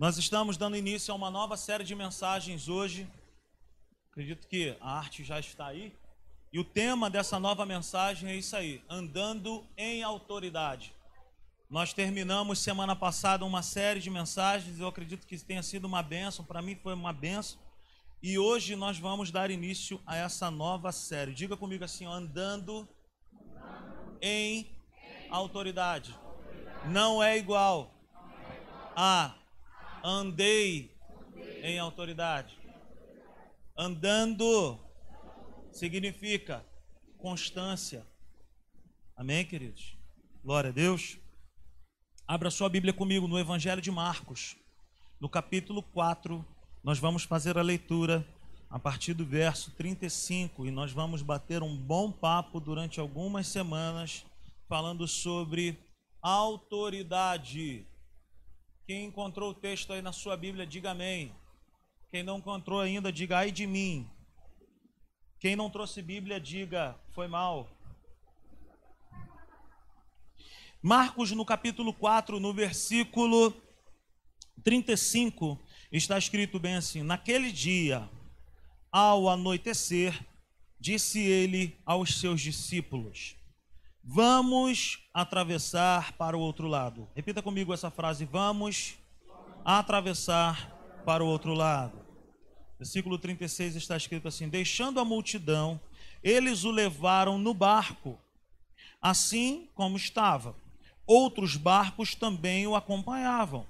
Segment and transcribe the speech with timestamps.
[0.00, 3.06] Nós estamos dando início a uma nova série de mensagens hoje.
[4.10, 5.94] Acredito que a arte já está aí.
[6.50, 10.94] E o tema dessa nova mensagem é isso aí: andando em autoridade.
[11.68, 16.46] Nós terminamos semana passada uma série de mensagens, eu acredito que tenha sido uma benção,
[16.46, 17.60] para mim foi uma benção.
[18.22, 21.34] E hoje nós vamos dar início a essa nova série.
[21.34, 22.88] Diga comigo assim: andando
[24.22, 24.66] em
[25.28, 26.18] autoridade.
[26.86, 27.92] Não é igual
[28.96, 29.34] a
[30.02, 30.96] andei
[31.62, 32.58] em autoridade.
[33.76, 34.78] Andando
[35.72, 36.64] significa
[37.18, 38.06] constância.
[39.16, 39.96] Amém, queridos?
[40.42, 41.18] Glória a Deus.
[42.26, 44.56] Abra sua Bíblia comigo no Evangelho de Marcos,
[45.20, 46.44] no capítulo 4.
[46.82, 48.26] Nós vamos fazer a leitura
[48.70, 54.24] a partir do verso 35 e nós vamos bater um bom papo durante algumas semanas
[54.68, 55.76] falando sobre
[56.22, 57.84] autoridade.
[58.90, 61.32] Quem encontrou o texto aí na sua Bíblia, diga amém.
[62.10, 64.10] Quem não encontrou ainda, diga ai de mim.
[65.38, 67.70] Quem não trouxe Bíblia, diga foi mal.
[70.82, 73.54] Marcos, no capítulo 4, no versículo
[74.64, 75.56] 35,
[75.92, 78.10] está escrito bem assim: Naquele dia,
[78.90, 80.20] ao anoitecer,
[80.80, 83.36] disse ele aos seus discípulos:
[84.02, 87.08] Vamos atravessar para o outro lado.
[87.14, 88.94] Repita comigo essa frase: Vamos
[89.64, 90.70] atravessar
[91.04, 92.00] para o outro lado.
[92.78, 95.78] Versículo 36 está escrito assim: Deixando a multidão,
[96.22, 98.18] eles o levaram no barco,
[99.02, 100.56] assim como estava.
[101.06, 103.66] Outros barcos também o acompanhavam.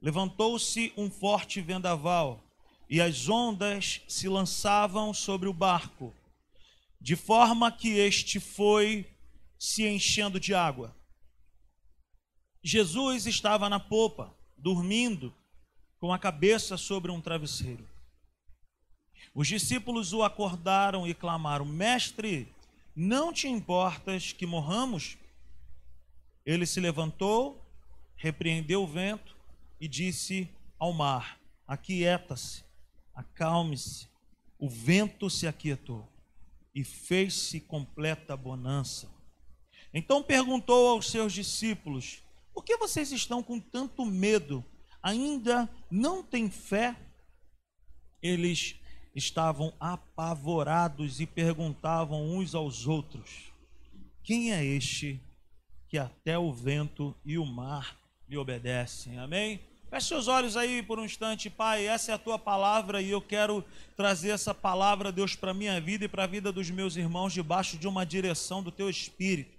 [0.00, 2.44] Levantou-se um forte vendaval,
[2.90, 6.12] e as ondas se lançavam sobre o barco,
[7.00, 9.13] de forma que este foi
[9.58, 10.96] se enchendo de água.
[12.62, 15.34] Jesus estava na popa, dormindo,
[15.98, 17.88] com a cabeça sobre um travesseiro.
[19.34, 22.52] Os discípulos o acordaram e clamaram: Mestre,
[22.94, 25.18] não te importas que morramos?
[26.46, 27.60] Ele se levantou,
[28.16, 29.36] repreendeu o vento
[29.80, 30.48] e disse
[30.78, 32.64] ao mar: Aquieta-se,
[33.14, 34.08] acalme-se.
[34.58, 36.08] O vento se aquietou
[36.74, 39.13] e fez-se completa bonança.
[39.94, 42.18] Então perguntou aos seus discípulos:
[42.52, 44.64] Por que vocês estão com tanto medo?
[45.00, 46.96] Ainda não têm fé?
[48.20, 48.74] Eles
[49.14, 53.52] estavam apavorados e perguntavam uns aos outros:
[54.24, 55.20] Quem é este
[55.88, 57.96] que até o vento e o mar
[58.28, 59.18] lhe obedecem?
[59.20, 59.60] Amém?
[59.88, 61.86] Feche seus olhos aí por um instante, Pai.
[61.86, 63.64] Essa é a tua palavra e eu quero
[63.96, 67.32] trazer essa palavra, Deus, para a minha vida e para a vida dos meus irmãos,
[67.32, 69.53] debaixo de uma direção do teu espírito.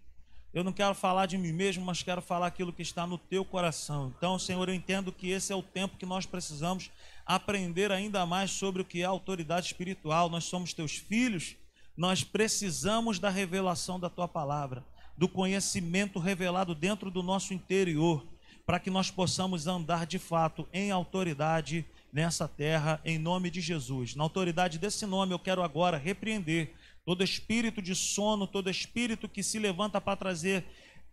[0.55, 3.43] Eu não quero falar de mim mesmo, mas quero falar aquilo que está no teu
[3.43, 4.13] coração.
[4.17, 6.89] Então, Senhor, eu entendo que esse é o tempo que nós precisamos
[7.25, 10.29] aprender ainda mais sobre o que é autoridade espiritual.
[10.29, 11.57] Nós somos teus filhos,
[11.97, 14.81] nós precisamos da revelação da tua palavra,
[15.17, 18.25] do conhecimento revelado dentro do nosso interior,
[18.65, 24.15] para que nós possamos andar de fato em autoridade nessa terra, em nome de Jesus.
[24.15, 26.73] Na autoridade desse nome, eu quero agora repreender
[27.05, 30.65] todo espírito de sono, todo espírito que se levanta para trazer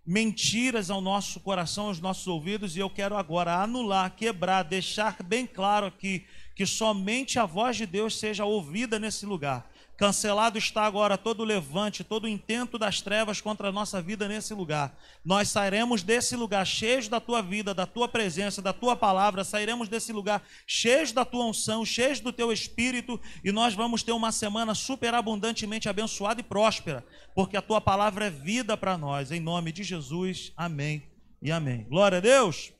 [0.04, 5.46] mentiras ao nosso coração, aos nossos ouvidos, e eu quero agora anular, quebrar, deixar bem
[5.46, 6.26] claro aqui
[6.56, 9.70] que somente a voz de Deus seja ouvida nesse lugar.
[9.96, 14.26] Cancelado está agora todo o levante, todo o intento das trevas contra a nossa vida
[14.26, 14.98] nesse lugar.
[15.24, 19.88] Nós sairemos desse lugar cheios da tua vida, da tua presença, da tua palavra, sairemos
[19.88, 24.32] desse lugar cheios da tua unção, cheios do teu espírito, e nós vamos ter uma
[24.32, 29.30] semana superabundantemente abençoada e próspera, porque a tua palavra é vida para nós.
[29.30, 31.02] Em nome de Jesus, amém
[31.40, 31.86] e amém.
[31.88, 32.72] Glória a Deus.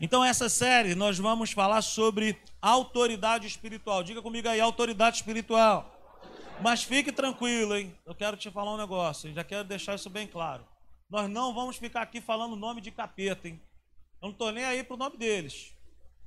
[0.00, 4.02] Então, essa série nós vamos falar sobre autoridade espiritual.
[4.02, 5.96] Diga comigo aí, autoridade espiritual.
[6.60, 7.94] Mas fique tranquilo, hein?
[8.04, 10.66] Eu quero te falar um negócio, já quero deixar isso bem claro.
[11.08, 13.60] Nós não vamos ficar aqui falando o nome de capeta, hein?
[14.20, 15.72] Eu não estou nem aí para o nome deles.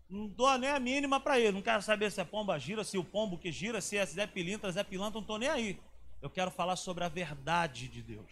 [0.09, 1.51] Não dou nem a mínima para ele.
[1.51, 4.27] Não quero saber se é pomba gira, se o pombo que gira, se é Zé
[4.27, 5.79] Pilintra, Zé Pilantra, não estou nem aí.
[6.21, 8.31] Eu quero falar sobre a verdade de Deus.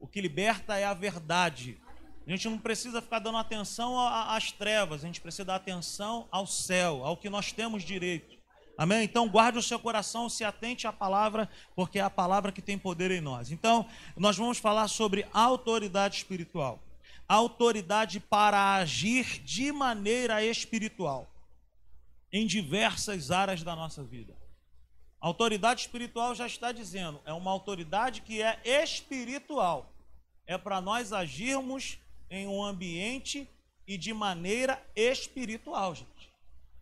[0.00, 1.78] O que liberta é a verdade.
[2.26, 6.46] A gente não precisa ficar dando atenção às trevas, a gente precisa dar atenção ao
[6.46, 8.38] céu, ao que nós temos direito.
[8.78, 9.04] Amém?
[9.04, 12.78] Então guarde o seu coração, se atente à palavra, porque é a palavra que tem
[12.78, 13.52] poder em nós.
[13.52, 13.86] Então,
[14.16, 16.82] nós vamos falar sobre autoridade espiritual.
[17.28, 21.30] Autoridade para agir de maneira espiritual
[22.32, 24.34] em diversas áreas da nossa vida.
[25.20, 29.94] Autoridade espiritual já está dizendo, é uma autoridade que é espiritual.
[30.46, 31.98] É para nós agirmos
[32.34, 33.48] em um ambiente
[33.86, 36.30] e de maneira espiritual, gente.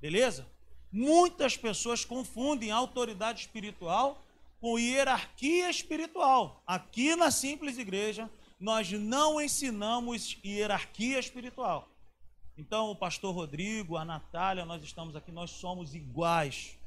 [0.00, 0.46] Beleza?
[0.90, 4.22] Muitas pessoas confundem autoridade espiritual
[4.60, 6.62] com hierarquia espiritual.
[6.66, 11.88] Aqui na simples igreja, nós não ensinamos hierarquia espiritual.
[12.56, 16.78] Então, o pastor Rodrigo, a Natália, nós estamos aqui, nós somos iguais.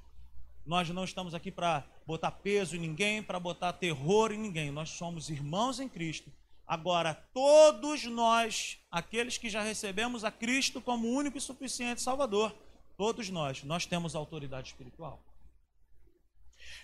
[0.66, 4.72] Nós não estamos aqui para botar peso em ninguém, para botar terror em ninguém.
[4.72, 6.32] Nós somos irmãos em Cristo.
[6.68, 12.56] Agora, todos nós, aqueles que já recebemos a Cristo como único e suficiente Salvador,
[12.98, 15.24] todos nós, nós temos autoridade espiritual.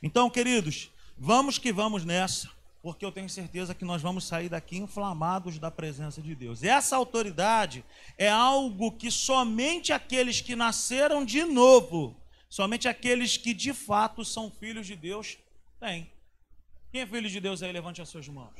[0.03, 2.49] Então, queridos, vamos que vamos nessa,
[2.81, 6.63] porque eu tenho certeza que nós vamos sair daqui inflamados da presença de Deus.
[6.63, 7.83] Essa autoridade
[8.17, 12.15] é algo que somente aqueles que nasceram de novo,
[12.49, 15.39] somente aqueles que de fato são filhos de Deus
[15.79, 16.11] têm.
[16.91, 17.71] Quem é filho de Deus aí?
[17.71, 18.53] Levante as suas mãos.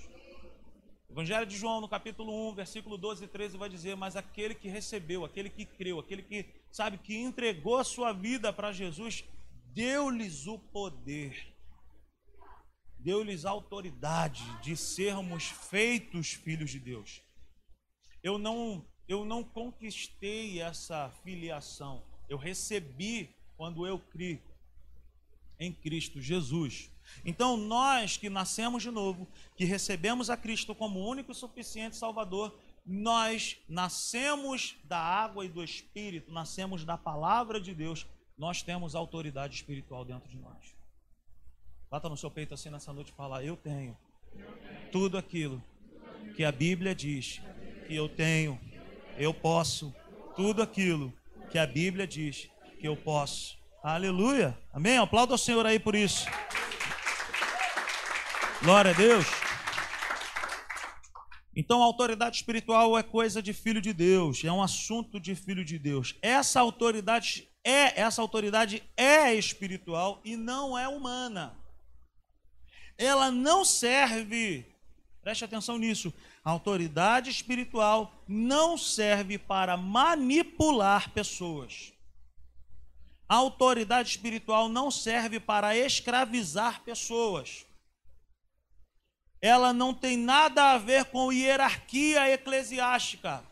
[1.11, 4.69] Evangelho de João, no capítulo 1, versículo 12 e 13, vai dizer: Mas aquele que
[4.69, 9.25] recebeu, aquele que creu, aquele que, sabe, que entregou a sua vida para Jesus,
[9.73, 11.53] deu-lhes o poder,
[12.97, 17.21] deu-lhes a autoridade de sermos feitos filhos de Deus.
[18.23, 24.41] Eu não, eu não conquistei essa filiação, eu recebi quando eu criei
[25.61, 26.89] em Cristo Jesus.
[27.23, 32.57] Então, nós que nascemos de novo, que recebemos a Cristo como único e suficiente Salvador,
[32.83, 39.53] nós nascemos da água e do Espírito, nascemos da palavra de Deus, nós temos autoridade
[39.53, 40.75] espiritual dentro de nós.
[41.91, 43.95] Bata no seu peito assim nessa noite e fala: Eu tenho
[44.91, 45.61] tudo aquilo
[46.35, 47.39] que a Bíblia diz
[47.85, 48.59] que eu tenho,
[49.15, 49.93] eu posso,
[50.35, 51.13] tudo aquilo
[51.51, 52.49] que a Bíblia diz
[52.79, 53.60] que eu posso.
[53.83, 54.55] Aleluia.
[54.71, 54.99] Amém?
[54.99, 56.27] Aplauda o Senhor aí por isso.
[58.61, 59.25] Glória a Deus.
[61.55, 65.65] Então, a autoridade espiritual é coisa de filho de Deus, é um assunto de filho
[65.65, 66.15] de Deus.
[66.21, 71.57] Essa autoridade é essa autoridade é espiritual e não é humana.
[72.99, 74.63] Ela não serve,
[75.23, 76.13] preste atenção nisso.
[76.45, 81.91] A autoridade espiritual não serve para manipular pessoas.
[83.31, 87.65] A autoridade espiritual não serve para escravizar pessoas
[89.41, 93.43] ela não tem nada a ver com hierarquia eclesiástica.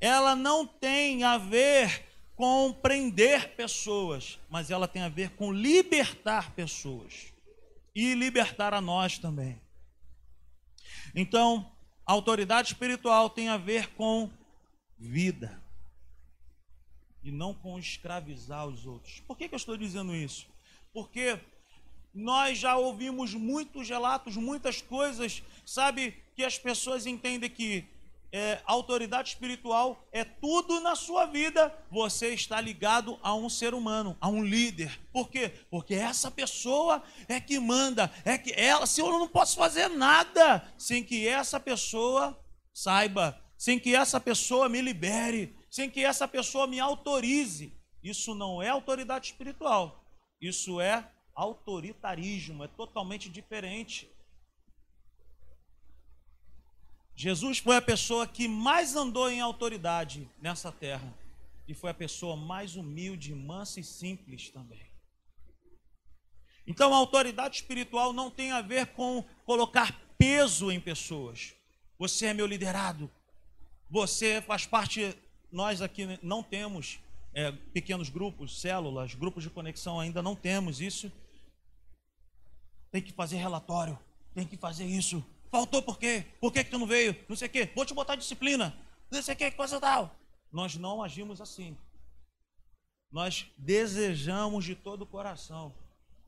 [0.00, 6.50] Ela não tem a ver com prender pessoas, mas ela tem a ver com libertar
[6.50, 7.32] pessoas
[7.94, 9.60] e libertar a nós também.
[11.14, 11.70] Então,
[12.04, 14.28] a autoridade espiritual tem a ver com
[14.98, 15.61] vida
[17.22, 19.20] e não com escravizar os outros.
[19.26, 20.46] Por que, que eu estou dizendo isso?
[20.92, 21.38] Porque
[22.14, 27.86] nós já ouvimos muitos relatos, muitas coisas, sabe, que as pessoas entendem que
[28.32, 31.72] é, autoridade espiritual é tudo na sua vida.
[31.90, 34.98] Você está ligado a um ser humano, a um líder.
[35.12, 35.52] Por quê?
[35.70, 40.66] Porque essa pessoa é que manda, é que ela, se eu não posso fazer nada
[40.78, 42.38] sem que essa pessoa
[42.72, 47.72] saiba, sem que essa pessoa me libere, sem que essa pessoa me autorize.
[48.04, 50.04] Isso não é autoridade espiritual.
[50.38, 54.06] Isso é autoritarismo, é totalmente diferente.
[57.16, 61.14] Jesus foi a pessoa que mais andou em autoridade nessa terra
[61.66, 64.86] e foi a pessoa mais humilde, mansa e simples também.
[66.66, 71.54] Então, a autoridade espiritual não tem a ver com colocar peso em pessoas.
[71.98, 73.10] Você é meu liderado,
[73.88, 75.16] você faz parte.
[75.52, 76.98] Nós aqui não temos
[77.32, 81.12] é, pequenos grupos, células, grupos de conexão, ainda não temos isso
[82.92, 83.98] tem que fazer relatório,
[84.34, 85.24] tem que fazer isso.
[85.50, 86.26] Faltou por quê?
[86.38, 87.16] Por que, que tu não veio?
[87.26, 87.70] Não sei o quê.
[87.74, 88.76] Vou te botar disciplina.
[89.10, 90.14] Não sei o que, coisa tal.
[90.52, 91.76] Nós não agimos assim.
[93.10, 95.74] Nós desejamos de todo o coração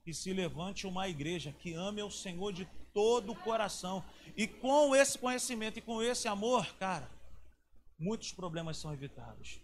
[0.03, 4.03] que se levante uma igreja que ame o Senhor de todo o coração.
[4.35, 7.11] E com esse conhecimento e com esse amor, cara,
[7.99, 9.61] muitos problemas são evitados.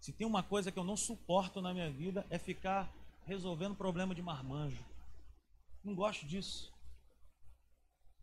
[0.00, 2.90] Se tem uma coisa que eu não suporto na minha vida é ficar
[3.26, 4.82] resolvendo problema de marmanjo.
[5.84, 6.72] Não gosto disso.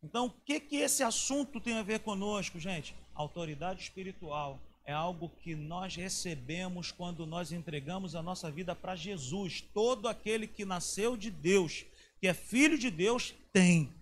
[0.04, 2.96] Então, o que, que esse assunto tem a ver conosco, gente?
[3.14, 9.62] Autoridade espiritual é algo que nós recebemos quando nós entregamos a nossa vida para Jesus.
[9.74, 11.86] Todo aquele que nasceu de Deus,
[12.20, 13.94] que é filho de Deus, tem.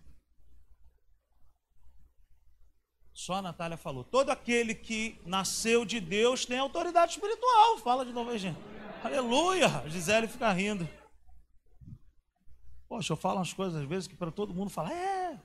[3.16, 4.04] Só a Natália falou.
[4.04, 7.78] Todo aquele que nasceu de Deus tem autoridade espiritual.
[7.78, 8.60] Fala de novo aí, gente.
[9.02, 9.68] Aleluia!
[9.68, 10.88] A Gisele fica rindo.
[12.90, 15.40] Poxa, eu falo umas coisas às vezes que para todo mundo falar, é.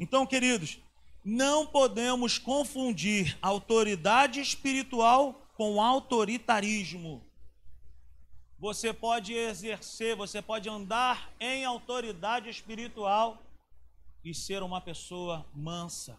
[0.00, 0.78] Então, queridos,
[1.22, 7.22] não podemos confundir autoridade espiritual com autoritarismo.
[8.58, 13.42] Você pode exercer, você pode andar em autoridade espiritual
[14.24, 16.18] e ser uma pessoa mansa.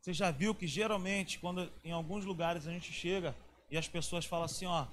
[0.00, 3.36] Você já viu que geralmente, quando em alguns lugares a gente chega
[3.70, 4.86] e as pessoas falam assim, ó,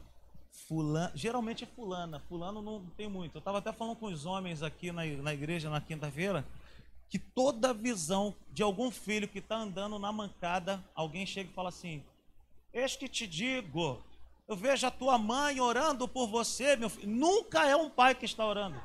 [0.67, 3.35] fulano, geralmente é fulana, fulano não tem muito.
[3.35, 6.45] Eu estava até falando com os homens aqui na, na igreja na quinta-feira,
[7.09, 11.69] que toda visão de algum filho que está andando na mancada, alguém chega e fala
[11.69, 12.03] assim:
[12.71, 13.99] Eis que te digo,
[14.47, 17.09] eu vejo a tua mãe orando por você, meu filho.
[17.09, 18.79] Nunca é um pai que está orando.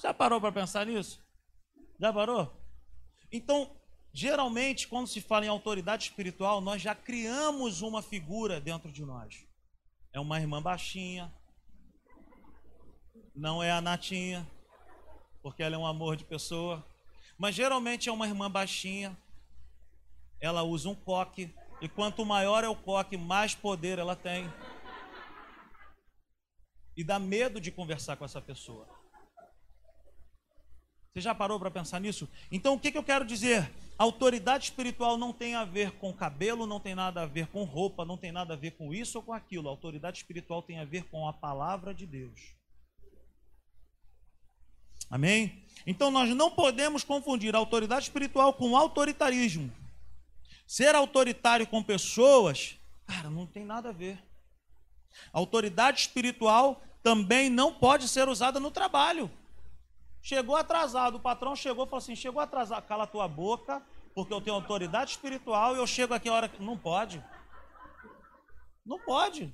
[0.00, 1.22] Já parou para pensar nisso?
[1.98, 2.52] Já parou?
[3.30, 3.70] Então,
[4.12, 9.46] geralmente, quando se fala em autoridade espiritual, nós já criamos uma figura dentro de nós.
[10.12, 11.32] É uma irmã baixinha,
[13.34, 14.46] não é a Natinha,
[15.42, 16.84] porque ela é um amor de pessoa.
[17.38, 19.16] Mas geralmente é uma irmã baixinha,
[20.40, 24.52] ela usa um coque, e quanto maior é o coque, mais poder ela tem.
[26.96, 28.86] E dá medo de conversar com essa pessoa.
[31.12, 32.28] Você já parou para pensar nisso?
[32.50, 33.70] Então o que, que eu quero dizer?
[34.02, 38.04] autoridade espiritual não tem a ver com cabelo, não tem nada a ver com roupa,
[38.04, 39.68] não tem nada a ver com isso ou com aquilo.
[39.68, 42.54] A autoridade espiritual tem a ver com a palavra de Deus.
[45.10, 45.64] Amém?
[45.86, 49.70] Então nós não podemos confundir autoridade espiritual com autoritarismo.
[50.66, 52.76] Ser autoritário com pessoas,
[53.06, 54.18] cara, não tem nada a ver.
[55.32, 59.30] Autoridade espiritual também não pode ser usada no trabalho.
[60.22, 63.82] Chegou atrasado, o patrão chegou e falou assim: chegou atrasado, cala tua boca,
[64.14, 66.62] porque eu tenho autoridade espiritual e eu chego aqui a hora que.
[66.62, 67.22] Não pode.
[68.86, 69.52] Não pode.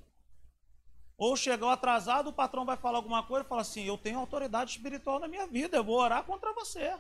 [1.16, 4.72] Ou chegou atrasado, o patrão vai falar alguma coisa e fala assim: Eu tenho autoridade
[4.72, 6.94] espiritual na minha vida, eu vou orar contra você.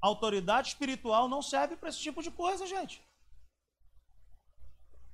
[0.00, 3.00] Autoridade espiritual não serve para esse tipo de coisa, gente.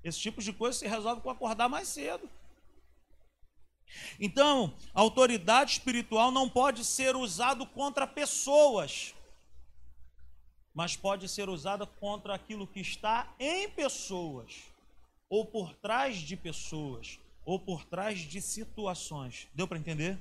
[0.02, 2.30] Esse tipo de coisa se resolve com acordar mais cedo.
[4.20, 9.14] Então, a autoridade espiritual não pode ser usado contra pessoas,
[10.74, 14.54] mas pode ser usada contra aquilo que está em pessoas,
[15.28, 19.48] ou por trás de pessoas, ou por trás de situações.
[19.54, 20.18] Deu para entender?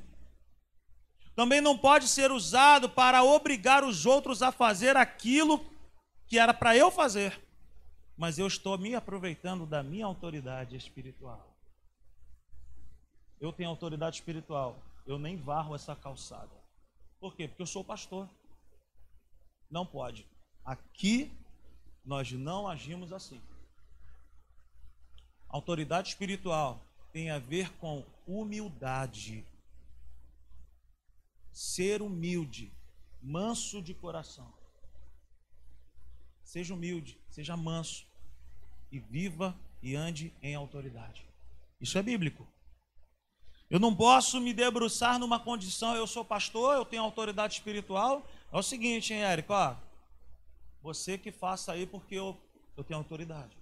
[1.36, 5.64] Também não pode ser usado para obrigar os outros a fazer aquilo
[6.26, 7.40] que era para eu fazer,
[8.18, 11.47] mas eu estou me aproveitando da minha autoridade espiritual.
[13.40, 16.56] Eu tenho autoridade espiritual, eu nem varro essa calçada.
[17.20, 17.48] Por quê?
[17.48, 18.30] Porque eu sou pastor.
[19.70, 20.26] Não pode.
[20.64, 21.32] Aqui
[22.04, 23.42] nós não agimos assim.
[25.50, 29.46] Autoridade espiritual tem a ver com humildade.
[31.52, 32.72] Ser humilde,
[33.22, 34.54] manso de coração.
[36.44, 38.06] Seja humilde, seja manso
[38.92, 41.26] e viva e ande em autoridade.
[41.80, 42.48] Isso é bíblico.
[43.70, 48.26] Eu não posso me debruçar numa condição, eu sou pastor, eu tenho autoridade espiritual.
[48.52, 49.76] É o seguinte, hein, Érico, ó,
[50.82, 52.38] você que faça aí porque eu,
[52.78, 53.58] eu tenho autoridade.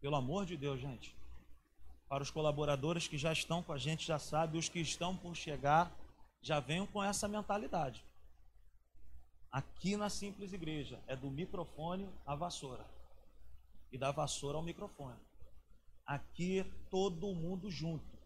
[0.00, 1.14] Pelo amor de Deus, gente.
[2.08, 5.34] Para os colaboradores que já estão com a gente, já sabem, os que estão por
[5.34, 5.92] chegar,
[6.40, 8.02] já venham com essa mentalidade.
[9.50, 12.86] Aqui na Simples Igreja é do microfone à vassoura.
[13.92, 15.25] E da vassoura ao microfone.
[16.06, 18.16] Aqui todo mundo junto.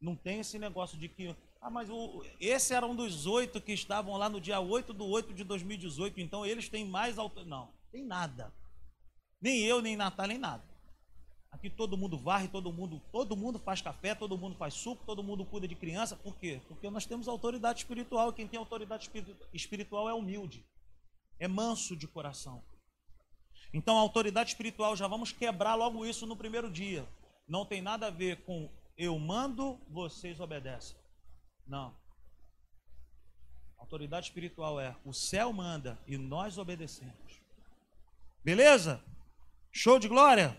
[0.00, 3.72] Não tem esse negócio de que, ah, mas o, esse era um dos oito que
[3.72, 7.44] estavam lá no dia 8 do 8 de 2018, então eles têm mais alto.
[7.44, 8.52] Não, tem nada.
[9.40, 10.64] Nem eu, nem Natal, nem nada.
[11.52, 15.22] Aqui todo mundo varre, todo mundo, todo mundo faz café, todo mundo faz suco, todo
[15.22, 16.16] mundo cuida de criança.
[16.16, 16.60] Por quê?
[16.66, 18.32] Porque nós temos autoridade espiritual.
[18.32, 19.10] Quem tem autoridade
[19.52, 20.66] espiritual é humilde,
[21.38, 22.64] é manso de coração.
[23.72, 27.08] Então, a autoridade espiritual, já vamos quebrar logo isso no primeiro dia.
[27.48, 30.96] Não tem nada a ver com eu mando, vocês obedecem.
[31.66, 31.96] Não.
[33.78, 37.40] A autoridade espiritual é o céu manda e nós obedecemos.
[38.44, 39.02] Beleza?
[39.70, 40.56] Show de glória?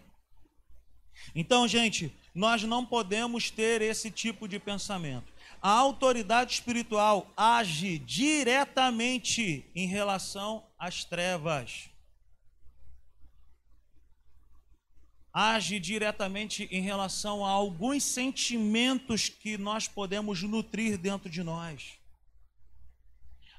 [1.35, 5.31] Então, gente, nós não podemos ter esse tipo de pensamento.
[5.61, 11.89] A autoridade espiritual age diretamente em relação às trevas.
[15.33, 21.97] Age diretamente em relação a alguns sentimentos que nós podemos nutrir dentro de nós.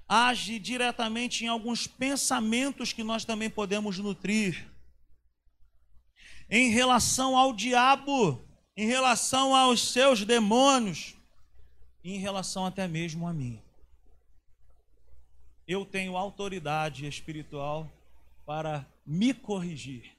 [0.09, 4.71] Age diretamente em alguns pensamentos que nós também podemos nutrir
[6.49, 8.40] em relação ao diabo,
[8.76, 11.16] em relação aos seus demônios,
[12.04, 13.61] em relação até mesmo a mim.
[15.66, 17.90] eu tenho autoridade espiritual
[18.45, 20.13] para me corrigir,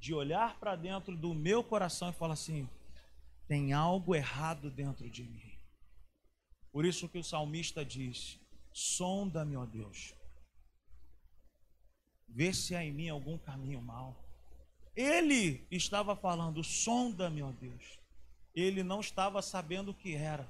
[0.00, 2.68] de olhar para dentro do meu coração e falar assim:
[3.46, 5.52] tem algo errado dentro de mim.
[6.72, 8.40] Por isso que o salmista diz:
[8.72, 10.14] sonda-me, ó Deus,
[12.28, 14.16] vê se há em mim algum caminho mau.
[14.96, 18.00] Ele estava falando: sonda-me, ó Deus.
[18.54, 20.48] Ele não estava sabendo o que era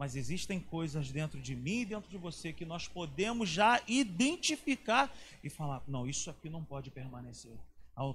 [0.00, 5.14] mas existem coisas dentro de mim e dentro de você que nós podemos já identificar
[5.44, 7.52] e falar: não, isso aqui não pode permanecer.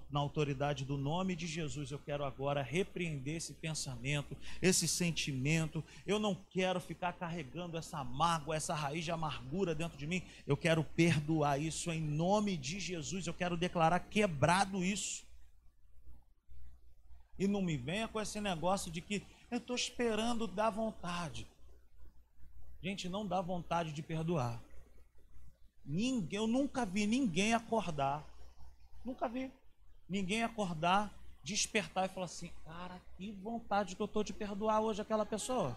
[0.10, 5.84] Na autoridade do nome de Jesus, eu quero agora repreender esse pensamento, esse sentimento.
[6.08, 10.24] Eu não quero ficar carregando essa mágoa, essa raiz de amargura dentro de mim.
[10.48, 13.28] Eu quero perdoar isso em nome de Jesus.
[13.28, 15.24] Eu quero declarar quebrado isso.
[17.38, 21.46] E não me venha com esse negócio de que eu estou esperando dar vontade.
[22.82, 24.62] Gente, não dá vontade de perdoar.
[25.84, 28.26] Ninguém, eu nunca vi ninguém acordar.
[29.04, 29.52] Nunca vi.
[30.08, 35.02] Ninguém acordar, despertar e falar assim: Cara, que vontade que eu estou de perdoar hoje
[35.02, 35.76] aquela pessoa.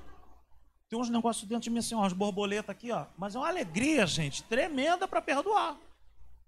[0.88, 3.06] Tem uns negócios dentro de mim assim, umas borboletas aqui, ó.
[3.16, 5.76] Mas é uma alegria, gente, tremenda para perdoar.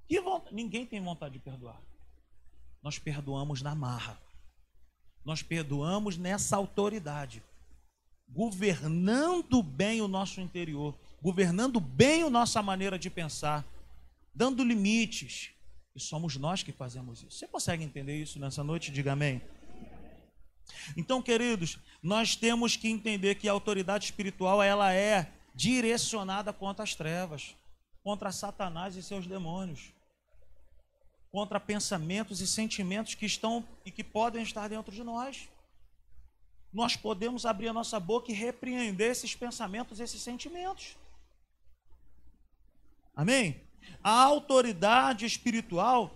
[0.08, 0.54] Que vontade.
[0.54, 1.80] Ninguém tem vontade de perdoar.
[2.82, 4.18] Nós perdoamos na marra.
[5.24, 7.42] Nós perdoamos nessa autoridade
[8.32, 13.64] governando bem o nosso interior, governando bem a nossa maneira de pensar,
[14.34, 15.50] dando limites.
[15.94, 17.38] E somos nós que fazemos isso.
[17.38, 18.92] Você consegue entender isso nessa noite?
[18.92, 19.42] Diga amém.
[20.96, 26.94] Então, queridos, nós temos que entender que a autoridade espiritual ela é direcionada contra as
[26.94, 27.56] trevas,
[28.02, 29.92] contra Satanás e seus demônios,
[31.32, 35.48] contra pensamentos e sentimentos que estão e que podem estar dentro de nós
[36.72, 40.96] nós podemos abrir a nossa boca e repreender esses pensamentos, esses sentimentos.
[43.14, 43.60] Amém?
[44.02, 46.12] A autoridade espiritual,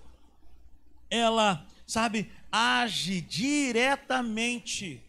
[1.11, 5.03] ela, sabe, age diretamente,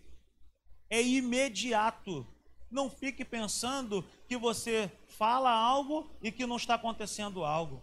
[0.89, 2.25] é imediato.
[2.69, 7.81] Não fique pensando que você fala algo e que não está acontecendo algo.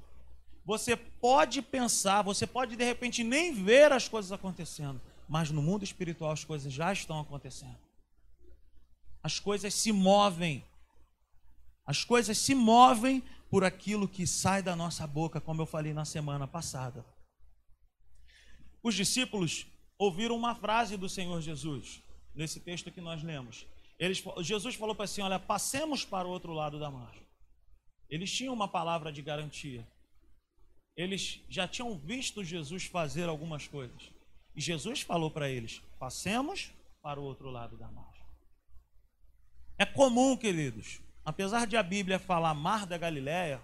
[0.64, 5.82] Você pode pensar, você pode de repente nem ver as coisas acontecendo, mas no mundo
[5.82, 7.78] espiritual as coisas já estão acontecendo.
[9.22, 10.64] As coisas se movem.
[11.84, 16.06] As coisas se movem por aquilo que sai da nossa boca, como eu falei na
[16.06, 17.04] semana passada.
[18.82, 19.66] Os discípulos
[19.98, 22.00] ouviram uma frase do Senhor Jesus,
[22.34, 23.66] nesse texto que nós lemos.
[23.98, 27.26] Eles, Jesus falou para assim: Olha, passemos para o outro lado da margem.
[28.08, 29.86] Eles tinham uma palavra de garantia.
[30.96, 34.10] Eles já tinham visto Jesus fazer algumas coisas.
[34.56, 38.24] E Jesus falou para eles: passemos para o outro lado da margem.
[39.76, 43.60] É comum, queridos, apesar de a Bíblia falar mar da Galileia,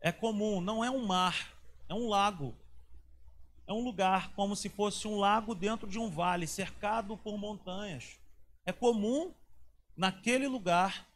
[0.00, 1.54] é comum, não é um mar,
[1.88, 2.54] é um lago.
[3.66, 8.18] É um lugar como se fosse um lago dentro de um vale, cercado por montanhas.
[8.66, 9.32] É comum
[9.96, 11.06] naquele lugar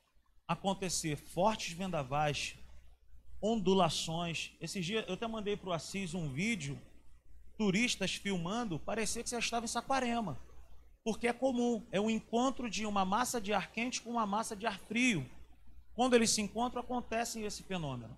[0.46, 2.56] acontecer fortes vendavais,
[3.42, 4.52] ondulações.
[4.60, 6.80] Esses dias eu até mandei para o Assis um vídeo
[7.58, 10.38] turistas filmando, parecia que você estava em Saquarema.
[11.04, 14.54] Porque é comum, é um encontro de uma massa de ar quente com uma massa
[14.54, 15.28] de ar frio.
[15.98, 18.16] Quando eles se encontram, acontece esse fenômeno.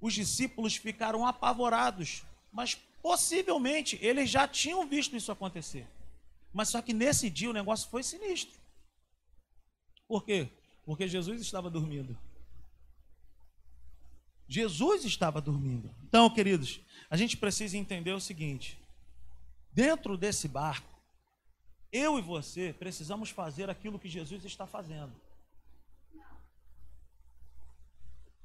[0.00, 5.86] Os discípulos ficaram apavorados, mas possivelmente eles já tinham visto isso acontecer.
[6.50, 8.58] Mas só que nesse dia o negócio foi sinistro.
[10.08, 10.48] Por quê?
[10.86, 12.16] Porque Jesus estava dormindo.
[14.48, 15.94] Jesus estava dormindo.
[16.02, 18.80] Então, queridos, a gente precisa entender o seguinte:
[19.70, 20.98] dentro desse barco,
[21.92, 25.12] eu e você precisamos fazer aquilo que Jesus está fazendo.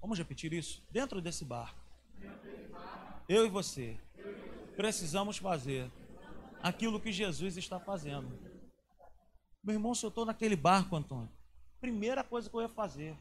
[0.01, 0.83] Vamos repetir isso?
[0.91, 1.79] Dentro desse barco,
[3.27, 3.97] eu e você
[4.75, 5.91] precisamos fazer
[6.61, 8.27] aquilo que Jesus está fazendo.
[9.63, 11.29] Meu irmão, se eu estou naquele barco, Antônio,
[11.81, 13.17] primeira coisa que eu ia fazer,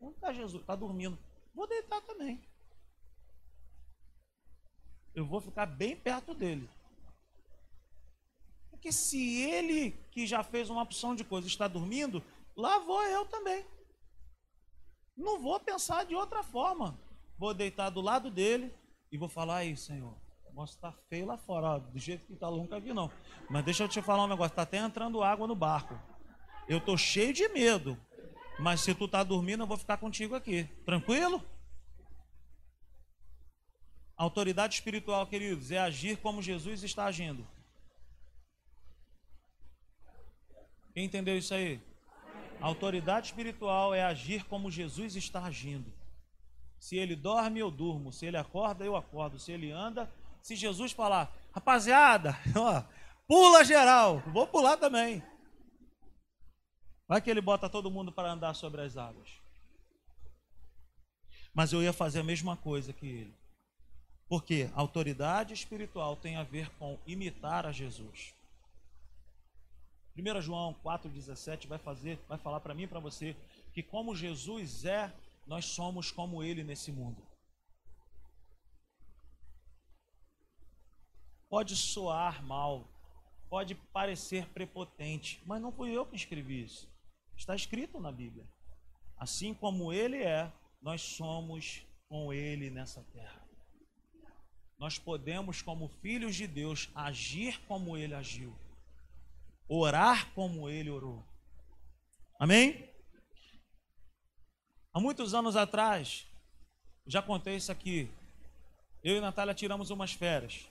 [0.00, 0.60] onde está Jesus?
[0.60, 1.18] Está dormindo.
[1.54, 2.40] Vou deitar também
[5.14, 6.68] eu vou ficar bem perto dele.
[8.70, 12.22] Porque se ele, que já fez uma opção de coisa, está dormindo,
[12.56, 13.64] lá vou eu também.
[15.20, 16.98] Não vou pensar de outra forma.
[17.36, 18.72] Vou deitar do lado dele
[19.12, 20.16] e vou falar aí, Senhor.
[20.44, 23.10] O negócio está feio lá fora, ó, do jeito que está, nunca vi não.
[23.48, 25.94] Mas deixa eu te falar um negócio, está até entrando água no barco.
[26.66, 27.98] Eu estou cheio de medo.
[28.58, 30.64] Mas se tu está dormindo, eu vou ficar contigo aqui.
[30.84, 31.44] Tranquilo?
[34.16, 37.46] Autoridade espiritual, queridos, é agir como Jesus está agindo.
[40.94, 41.80] Quem entendeu isso aí?
[42.60, 45.90] Autoridade espiritual é agir como Jesus está agindo.
[46.78, 48.12] Se ele dorme, eu durmo.
[48.12, 49.38] Se ele acorda, eu acordo.
[49.38, 50.10] Se ele anda,
[50.42, 52.82] se Jesus falar, rapaziada, ó,
[53.26, 55.22] pula geral, vou pular também.
[57.08, 59.28] Vai que ele bota todo mundo para andar sobre as águas.
[61.52, 63.34] Mas eu ia fazer a mesma coisa que ele.
[64.28, 68.32] Porque autoridade espiritual tem a ver com imitar a Jesus.
[70.16, 73.36] 1 João 4,17 vai fazer, vai falar para mim e para você
[73.72, 75.12] que como Jesus é,
[75.46, 77.22] nós somos como ele nesse mundo.
[81.48, 82.88] Pode soar mal,
[83.48, 86.88] pode parecer prepotente, mas não fui eu que escrevi isso.
[87.36, 88.46] Está escrito na Bíblia.
[89.16, 93.40] Assim como ele é, nós somos com ele nessa terra.
[94.78, 98.56] Nós podemos, como filhos de Deus, agir como ele agiu,
[99.72, 101.24] orar como ele orou.
[102.38, 102.90] Amém?
[104.92, 106.26] Há muitos anos atrás,
[107.06, 108.10] já contei isso aqui.
[109.02, 110.68] Eu e Natália tiramos umas férias.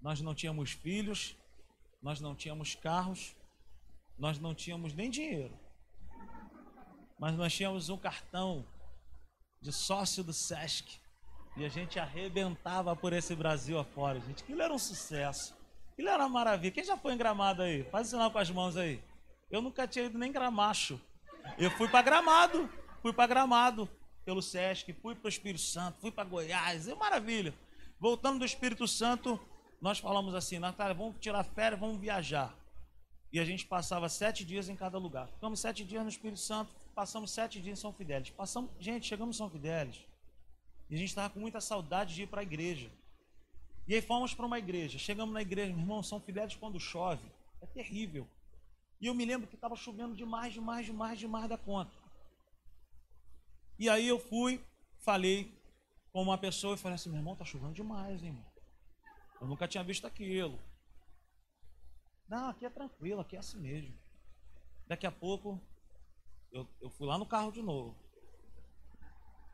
[0.00, 1.34] Nós não tínhamos filhos,
[2.00, 3.34] nós não tínhamos carros,
[4.16, 5.58] nós não tínhamos nem dinheiro.
[7.18, 8.64] Mas nós tínhamos um cartão
[9.60, 11.00] de sócio do SESC.
[11.56, 14.44] E a gente arrebentava por esse Brasil afora, gente.
[14.44, 15.57] Aquilo era um sucesso.
[15.98, 16.70] Aquilo era uma maravilha.
[16.70, 17.82] Quem já foi em Gramado aí?
[17.90, 19.02] Faz o sinal com as mãos aí.
[19.50, 21.00] Eu nunca tinha ido nem Gramacho.
[21.58, 22.70] Eu fui para Gramado.
[23.02, 23.90] Fui para Gramado
[24.24, 24.92] pelo SESC.
[24.92, 25.98] Fui para o Espírito Santo.
[26.00, 26.86] Fui para Goiás.
[26.86, 27.52] É maravilha.
[27.98, 29.40] Voltando do Espírito Santo,
[29.82, 32.54] nós falamos assim, Natália, vamos tirar férias, vamos viajar.
[33.32, 35.26] E a gente passava sete dias em cada lugar.
[35.26, 38.30] Ficamos sete dias no Espírito Santo, passamos sete dias em São Fidélis.
[38.30, 40.06] Passamos, gente, chegamos em São Fidélis.
[40.88, 42.88] E a gente estava com muita saudade de ir para a igreja.
[43.88, 44.98] E aí fomos para uma igreja.
[44.98, 47.26] Chegamos na igreja, meu irmão, São Fidélis quando chove.
[47.62, 48.28] É terrível.
[49.00, 51.90] E eu me lembro que estava chovendo demais, demais, demais, demais da conta.
[53.78, 54.62] E aí eu fui,
[54.98, 55.56] falei
[56.12, 58.44] com uma pessoa e falei assim, meu irmão, tá chovendo demais, hein, irmão.
[59.40, 60.58] Eu nunca tinha visto aquilo.
[62.28, 63.96] Não, aqui é tranquilo, aqui é assim mesmo.
[64.86, 65.58] Daqui a pouco,
[66.52, 67.96] eu, eu fui lá no carro de novo.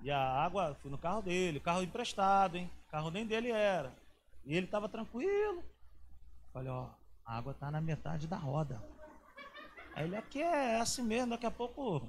[0.00, 2.68] E a água, fui no carro dele, carro emprestado, hein?
[2.88, 4.03] Carro nem dele era.
[4.44, 5.64] E ele estava tranquilo.
[6.52, 6.90] Falei, ó,
[7.24, 8.82] a água tá na metade da roda.
[9.94, 12.08] Aí ele, aqui é assim mesmo, daqui a pouco.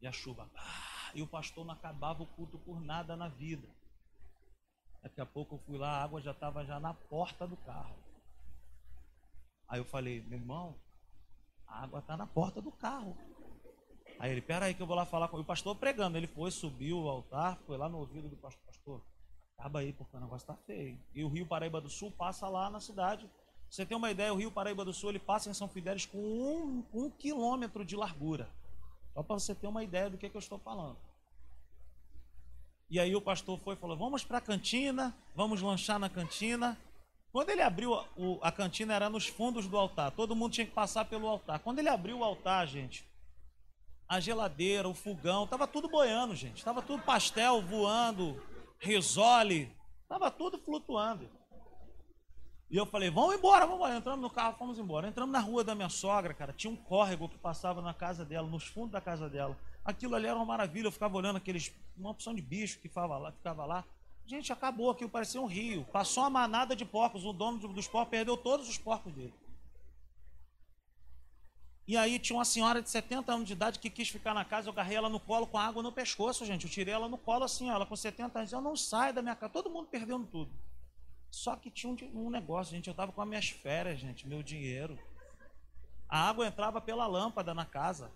[0.00, 0.50] E a chuva.
[0.56, 3.68] Ah, e o pastor não acabava o culto por nada na vida.
[5.02, 7.96] Daqui a pouco eu fui lá, a água já estava já na porta do carro.
[9.68, 10.78] Aí eu falei, meu irmão,
[11.66, 13.16] a água está na porta do carro.
[14.18, 16.16] Aí ele, pera aí que eu vou lá falar com o pastor pregando.
[16.16, 19.02] Ele foi, subiu o altar, foi lá no ouvido do pastor, pastor,
[19.60, 20.98] acaba aí porque o negócio está feio.
[21.14, 23.28] E o Rio Paraíba do Sul passa lá na cidade.
[23.68, 26.18] Você tem uma ideia, o Rio Paraíba do Sul ele passa em São Fidélis com
[26.18, 28.48] um, um quilômetro de largura.
[29.12, 30.96] Só para você ter uma ideia do que, que eu estou falando.
[32.88, 36.76] E aí o pastor foi e falou: Vamos para a cantina, vamos lanchar na cantina.
[37.30, 40.10] Quando ele abriu a, o, a cantina, era nos fundos do altar.
[40.10, 41.60] Todo mundo tinha que passar pelo altar.
[41.60, 43.06] Quando ele abriu o altar, gente,
[44.08, 46.56] a geladeira, o fogão, estava tudo boiando, gente.
[46.56, 48.42] Estava tudo pastel voando,
[48.80, 49.70] risole,
[50.02, 51.28] estava tudo flutuando.
[52.70, 53.96] E eu falei, vamos embora, vamos embora.
[53.96, 55.08] Entramos no carro, fomos embora.
[55.08, 56.52] Entramos na rua da minha sogra, cara.
[56.52, 59.58] Tinha um córrego que passava na casa dela, nos fundos da casa dela.
[59.84, 60.86] Aquilo ali era uma maravilha.
[60.86, 63.32] Eu ficava olhando aqueles, uma opção de bicho que ficava lá.
[63.32, 63.84] Ficava lá.
[64.24, 65.84] Gente, acabou aquilo, parecia um rio.
[65.92, 67.24] Passou uma manada de porcos.
[67.24, 69.34] O dono dos porcos perdeu todos os porcos dele.
[71.86, 74.68] E aí tinha uma senhora de 70 anos de idade que quis ficar na casa.
[74.68, 76.64] Eu agarrei ela no colo com água no pescoço, gente.
[76.64, 78.52] Eu tirei ela no colo assim, ela com 70 anos.
[78.52, 79.52] Eu não saio da minha casa.
[79.52, 80.52] Todo mundo perdendo tudo.
[81.30, 82.86] Só que tinha um, um negócio, gente.
[82.86, 84.98] Eu estava com as minhas férias, gente, meu dinheiro.
[86.08, 88.10] A água entrava pela lâmpada na casa.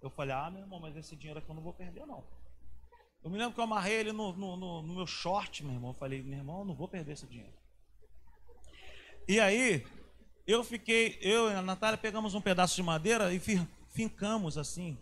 [0.00, 2.24] Eu falei, ah, meu irmão, mas esse dinheiro aqui eu não vou perder, não.
[3.22, 5.90] Eu me lembro que eu amarrei ele no, no, no, no meu short, meu irmão.
[5.90, 7.52] Eu falei, meu irmão, eu não vou perder esse dinheiro.
[9.28, 9.86] E aí,
[10.46, 13.40] eu fiquei, eu e a Natália pegamos um pedaço de madeira e
[13.88, 14.98] fincamos assim,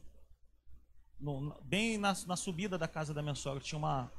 [1.21, 3.63] no, bem na, na, subida da casa da minha sogra.
[3.63, 4.13] Tinha uma.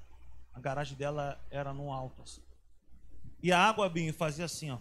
[0.54, 2.22] A garagem dela era no alto.
[2.22, 2.42] Assim.
[3.42, 4.80] E a água, Binho, fazia assim, ó.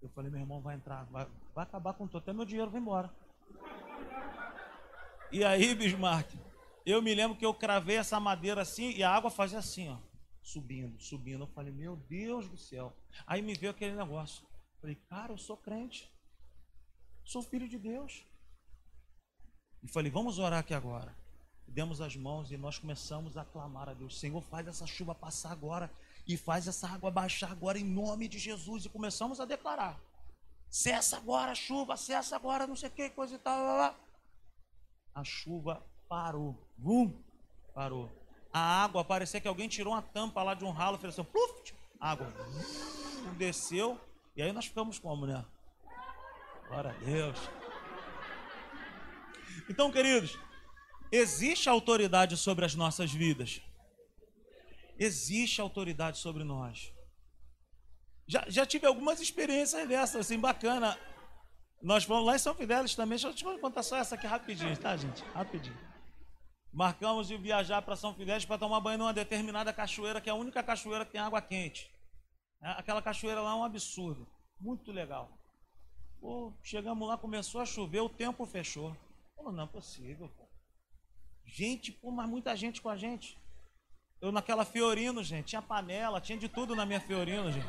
[0.00, 2.80] Eu falei, meu irmão vai entrar, vai, vai acabar com tudo, até meu dinheiro vai
[2.80, 3.12] embora.
[5.30, 6.34] E aí, Bismarck,
[6.86, 9.98] eu me lembro que eu cravei essa madeira assim e a água fazia assim, ó,
[10.42, 11.42] subindo, subindo.
[11.44, 12.96] Eu falei, meu Deus do céu.
[13.26, 14.46] Aí me veio aquele negócio.
[14.80, 16.10] Falei, cara, eu sou crente.
[17.24, 18.24] Sou filho de Deus.
[19.82, 21.14] E falei, vamos orar aqui agora.
[21.66, 25.52] Demos as mãos e nós começamos a clamar a Deus: Senhor, faz essa chuva passar
[25.52, 25.92] agora
[26.26, 28.86] e faz essa água baixar agora em nome de Jesus.
[28.86, 30.00] E começamos a declarar:
[30.70, 33.94] cessa agora a chuva, cessa agora, não sei o que, coisa e tal.
[35.14, 36.56] A chuva parou.
[36.78, 37.22] Vum,
[37.74, 38.10] parou.
[38.52, 41.74] A água, parecia que alguém tirou uma tampa lá de um ralo, fez assim, pluf,
[42.00, 42.32] água.
[43.36, 44.00] Desceu,
[44.38, 45.44] e aí nós ficamos como, né?
[46.68, 47.36] Glória a Deus.
[49.68, 50.38] Então, queridos,
[51.10, 53.60] existe autoridade sobre as nossas vidas.
[54.96, 56.92] Existe autoridade sobre nós.
[58.28, 60.96] Já, já tive algumas experiências dessas, assim, bacana.
[61.82, 63.18] Nós vamos lá em São Fidélis também.
[63.18, 65.20] Deixa eu te contar só essa aqui rapidinho, tá, gente?
[65.34, 65.76] Rapidinho.
[66.72, 70.36] Marcamos de viajar para São Fidélis para tomar banho numa determinada cachoeira, que é a
[70.36, 71.90] única cachoeira que tem água quente.
[72.62, 74.26] É, aquela cachoeira lá é um absurdo.
[74.60, 75.30] Muito legal.
[76.20, 78.96] Pô, chegamos lá, começou a chover, o tempo fechou.
[79.36, 80.48] Pô, não é possível, pô.
[81.44, 83.38] Gente, pô, mas muita gente com a gente.
[84.20, 87.68] Eu naquela Fiorino, gente, tinha panela, tinha de tudo na minha Fiorino, gente.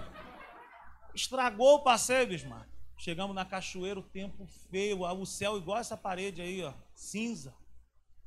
[1.13, 2.67] Estragou o passeio, Bismarck.
[2.97, 7.55] Chegamos na cachoeira, o tempo feio, o céu igual essa parede aí, ó, cinza.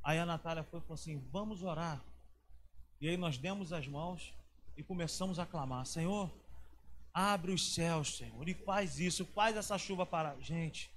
[0.01, 2.03] Aí a Natália foi e falou assim: vamos orar.
[2.99, 4.33] E aí nós demos as mãos
[4.75, 6.31] e começamos a clamar: Senhor,
[7.13, 10.35] abre os céus, Senhor, e faz isso, faz essa chuva parar.
[10.39, 10.91] Gente,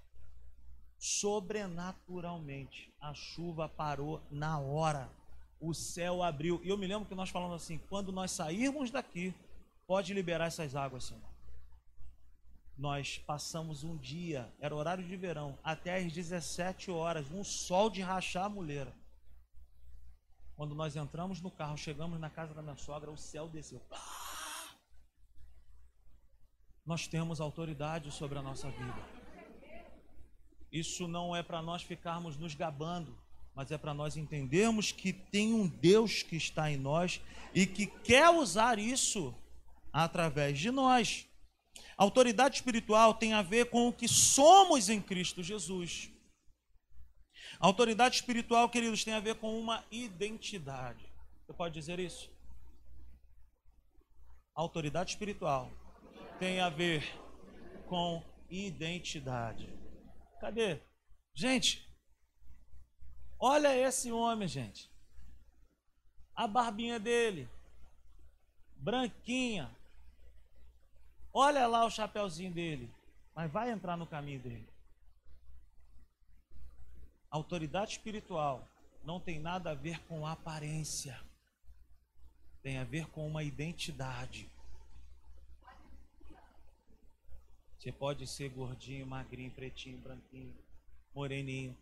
[0.99, 5.11] sobrenaturalmente, a chuva parou na hora.
[5.61, 6.61] O céu abriu.
[6.63, 9.35] E eu me lembro que nós falamos assim: quando nós sairmos daqui,
[9.87, 11.37] pode liberar essas águas, Senhor
[12.77, 18.03] nós passamos um dia, era horário de verão, até às 17 horas, um sol de
[18.03, 18.93] rachar a mulher.
[20.55, 23.81] Quando nós entramos no carro, chegamos na casa da minha sogra, o céu desceu.
[26.87, 29.05] Nós temos autoridade sobre a nossa vida.
[30.71, 33.19] Isso não é para nós ficarmos nos gabando,
[33.53, 37.21] mas é para nós entendermos que tem um Deus que está em nós
[37.53, 39.35] e que quer usar isso
[39.93, 41.27] através de nós.
[41.97, 46.09] Autoridade espiritual tem a ver com o que somos em Cristo Jesus.
[47.59, 51.05] Autoridade espiritual, queridos, tem a ver com uma identidade.
[51.45, 52.31] Você pode dizer isso?
[54.55, 55.73] Autoridade espiritual
[56.39, 57.05] tem a ver
[57.89, 59.69] com identidade.
[60.41, 60.81] Cadê?
[61.35, 61.89] Gente,
[63.39, 64.91] olha esse homem, gente.
[66.35, 67.49] A barbinha dele,
[68.77, 69.75] branquinha,
[71.39, 72.91] Olha lá o chapéuzinho dele,
[73.35, 74.67] mas vai entrar no caminho dele.
[77.31, 78.67] Autoridade espiritual
[79.05, 81.21] não tem nada a ver com aparência,
[82.63, 84.51] tem a ver com uma identidade.
[87.87, 90.53] Você pode ser gordinho, magrinho, pretinho, branquinho,
[91.15, 91.79] moreninho,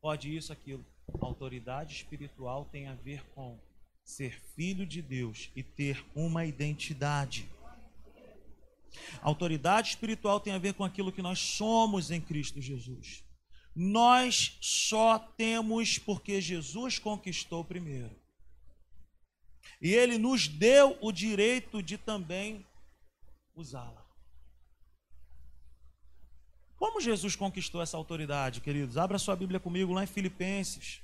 [0.00, 0.86] pode isso, aquilo.
[1.20, 3.58] Autoridade espiritual tem a ver com
[4.04, 7.48] ser filho de Deus e ter uma identidade.
[9.22, 13.24] Autoridade espiritual tem a ver com aquilo que nós somos em Cristo Jesus.
[13.74, 18.14] Nós só temos porque Jesus conquistou primeiro.
[19.82, 22.64] E ele nos deu o direito de também
[23.56, 24.03] usá-la.
[26.84, 28.98] Como Jesus conquistou essa autoridade, queridos?
[28.98, 31.00] Abra sua Bíblia comigo lá em Filipenses,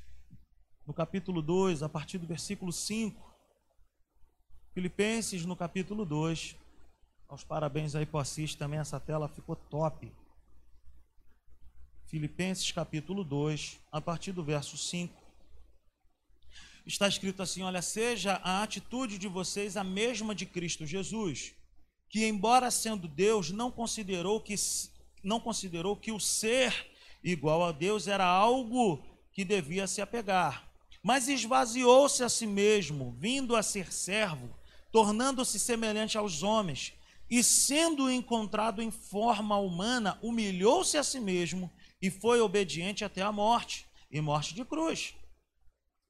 [0.87, 3.35] no capítulo 2, a partir do versículo 5.
[4.75, 6.55] Filipenses, no capítulo 2.
[7.27, 10.13] Aos parabéns aí para o também, essa tela ficou top.
[12.05, 15.19] Filipenses capítulo 2, a partir do verso 5.
[16.85, 21.55] Está escrito assim: Olha, seja a atitude de vocês a mesma de Cristo Jesus,
[22.11, 24.59] que embora sendo Deus, não considerou que
[25.23, 26.91] não considerou que o ser
[27.23, 29.03] igual a Deus era algo
[29.33, 30.71] que devia se apegar,
[31.03, 34.55] mas esvaziou-se a si mesmo, vindo a ser servo,
[34.93, 36.93] tornando-se semelhante aos homens
[37.31, 41.71] e sendo encontrado em forma humana, humilhou-se a si mesmo
[42.03, 45.15] e foi obediente até a morte e morte de cruz.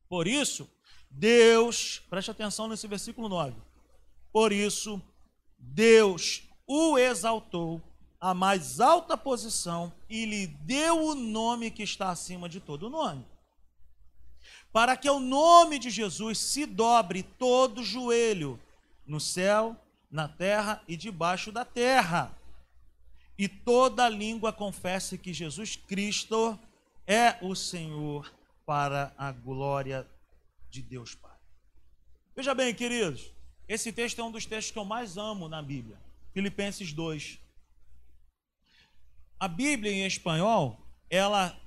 [0.09, 0.69] Por isso,
[1.11, 3.55] Deus, preste atenção nesse versículo 9.
[4.33, 5.01] Por isso,
[5.59, 7.83] Deus o exaltou
[8.21, 13.25] à mais alta posição e lhe deu o nome que está acima de todo nome.
[14.73, 18.61] Para que o nome de Jesus se dobre todo joelho
[19.07, 19.75] no céu,
[20.11, 22.37] na terra e debaixo da terra.
[23.39, 26.59] E toda língua confesse que Jesus Cristo
[27.07, 28.31] é o Senhor
[28.67, 30.07] para a glória
[30.69, 31.37] de Deus Pai.
[32.37, 33.33] Veja bem, queridos,
[33.67, 35.99] esse texto é um dos textos que eu mais amo na Bíblia.
[36.33, 37.40] Filipenses 2.
[39.41, 41.59] A Bíblia em espanhol, ela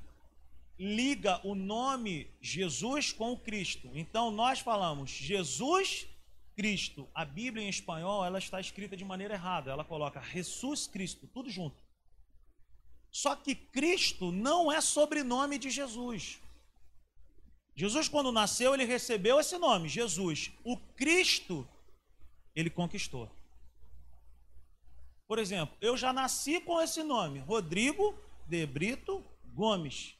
[0.77, 3.89] liga o nome Jesus com o Cristo.
[3.95, 6.07] Então nós falamos Jesus
[6.55, 9.71] Cristo, a Bíblia em espanhol, ela está escrita de maneira errada.
[9.71, 11.81] Ela coloca Jesus Cristo, tudo junto.
[13.11, 16.39] Só que Cristo não é sobrenome de Jesus.
[17.75, 20.51] Jesus, quando nasceu, ele recebeu esse nome, Jesus.
[20.63, 21.67] O Cristo,
[22.55, 23.31] ele conquistou.
[25.33, 28.13] Por exemplo, eu já nasci com esse nome, Rodrigo
[28.45, 30.13] de Brito Gomes.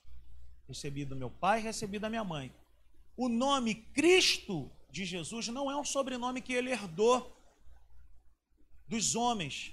[0.67, 2.51] Recebi do meu pai, recebi da minha mãe.
[3.15, 7.31] O nome Cristo de Jesus não é um sobrenome que ele herdou
[8.87, 9.71] dos homens,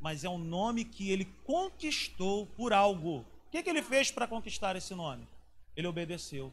[0.00, 3.18] mas é um nome que ele conquistou por algo.
[3.18, 5.28] O que, que ele fez para conquistar esse nome?
[5.76, 6.50] Ele obedeceu.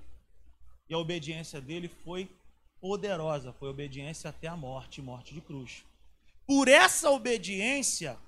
[0.90, 2.30] E a obediência dele foi
[2.82, 5.86] poderosa, foi obediência até a morte, morte de cruz.
[6.46, 8.20] Por essa obediência,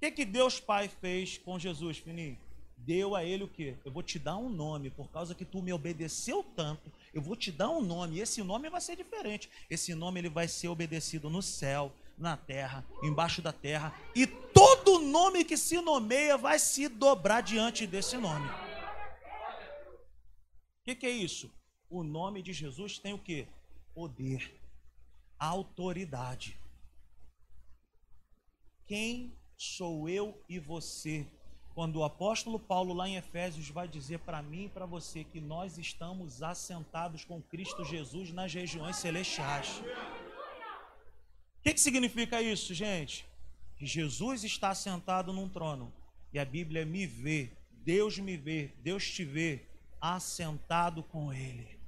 [0.00, 2.38] que, que Deus Pai fez com Jesus, Fininho?
[2.78, 3.76] Deu a ele o quê?
[3.84, 7.36] Eu vou te dar um nome, por causa que tu me obedeceu tanto, eu vou
[7.36, 9.50] te dar um nome, e esse nome vai ser diferente.
[9.68, 15.00] Esse nome ele vai ser obedecido no céu, na terra, embaixo da terra, e todo
[15.00, 18.48] nome que se nomeia vai se dobrar diante desse nome.
[18.48, 18.54] O
[20.86, 21.52] que, que é isso?
[21.90, 23.46] O nome de Jesus tem o que?
[23.92, 24.50] Poder,
[25.38, 26.58] autoridade.
[28.86, 31.26] Quem sou eu e você?
[31.74, 35.38] Quando o apóstolo Paulo, lá em Efésios, vai dizer para mim e para você que
[35.38, 39.82] nós estamos assentados com Cristo Jesus nas regiões celestiais.
[41.58, 43.26] O que, que significa isso, gente?
[43.76, 45.92] Que Jesus está sentado num trono
[46.32, 49.60] e a Bíblia me vê, Deus me vê, Deus te vê
[50.00, 51.78] assentado com Ele.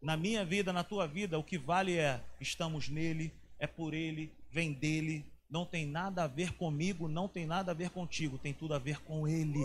[0.00, 4.32] Na minha vida, na tua vida, o que vale é estamos nele, é por ele,
[4.50, 8.54] vem dele, não tem nada a ver comigo, não tem nada a ver contigo, tem
[8.54, 9.60] tudo a ver com ele.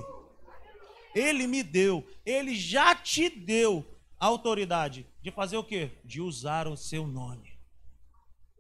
[1.16, 3.86] Ele me deu, ele já te deu
[4.20, 5.92] a autoridade de fazer o quê?
[6.04, 7.58] De usar o seu nome.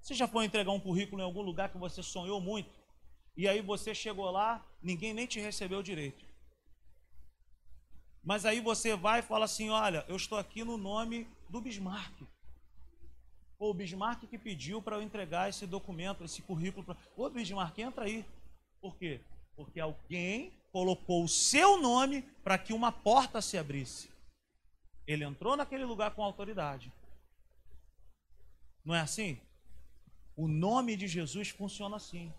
[0.01, 2.79] Você já foi entregar um currículo em algum lugar que você sonhou muito?
[3.35, 6.25] E aí você chegou lá, ninguém nem te recebeu direito.
[8.23, 12.21] Mas aí você vai e fala assim: Olha, eu estou aqui no nome do Bismarck.
[13.59, 16.85] O Bismarck que pediu para eu entregar esse documento, esse currículo.
[16.85, 16.95] Pra...
[17.15, 18.25] Ô, Bismarck, entra aí.
[18.79, 19.21] Por quê?
[19.55, 24.09] Porque alguém colocou o seu nome para que uma porta se abrisse.
[25.07, 26.91] Ele entrou naquele lugar com autoridade.
[28.85, 29.39] Não é assim?
[30.35, 32.31] O nome de Jesus funciona assim.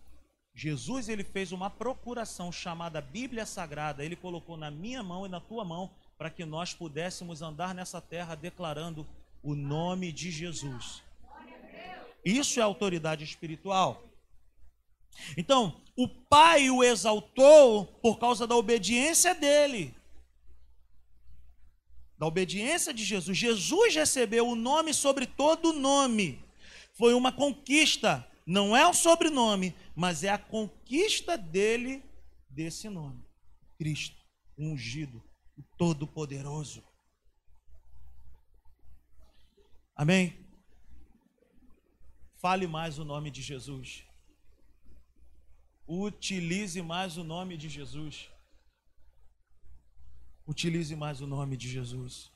[0.54, 5.40] Jesus ele fez uma procuração chamada Bíblia Sagrada, ele colocou na minha mão e na
[5.40, 9.06] tua mão para que nós pudéssemos andar nessa terra declarando
[9.42, 11.02] o nome de Jesus.
[12.28, 14.04] Isso é autoridade espiritual.
[15.34, 19.94] Então, o Pai o exaltou por causa da obediência dele.
[22.18, 23.36] Da obediência de Jesus.
[23.36, 26.44] Jesus recebeu o nome sobre todo nome.
[26.92, 28.28] Foi uma conquista.
[28.46, 32.04] Não é o sobrenome, mas é a conquista dele
[32.50, 33.24] desse nome.
[33.78, 34.22] Cristo,
[34.58, 35.22] ungido,
[35.78, 36.84] Todo-Poderoso.
[39.96, 40.47] Amém?
[42.40, 44.04] Fale mais o nome de Jesus.
[45.86, 48.30] Utilize mais o nome de Jesus.
[50.46, 52.30] Utilize mais o nome de Jesus.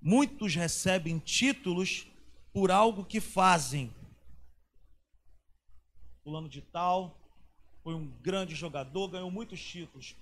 [0.00, 2.06] Muitos recebem títulos
[2.52, 3.92] por algo que fazem.
[6.22, 7.18] Fulano de tal
[7.82, 10.14] foi um grande jogador, ganhou muitos títulos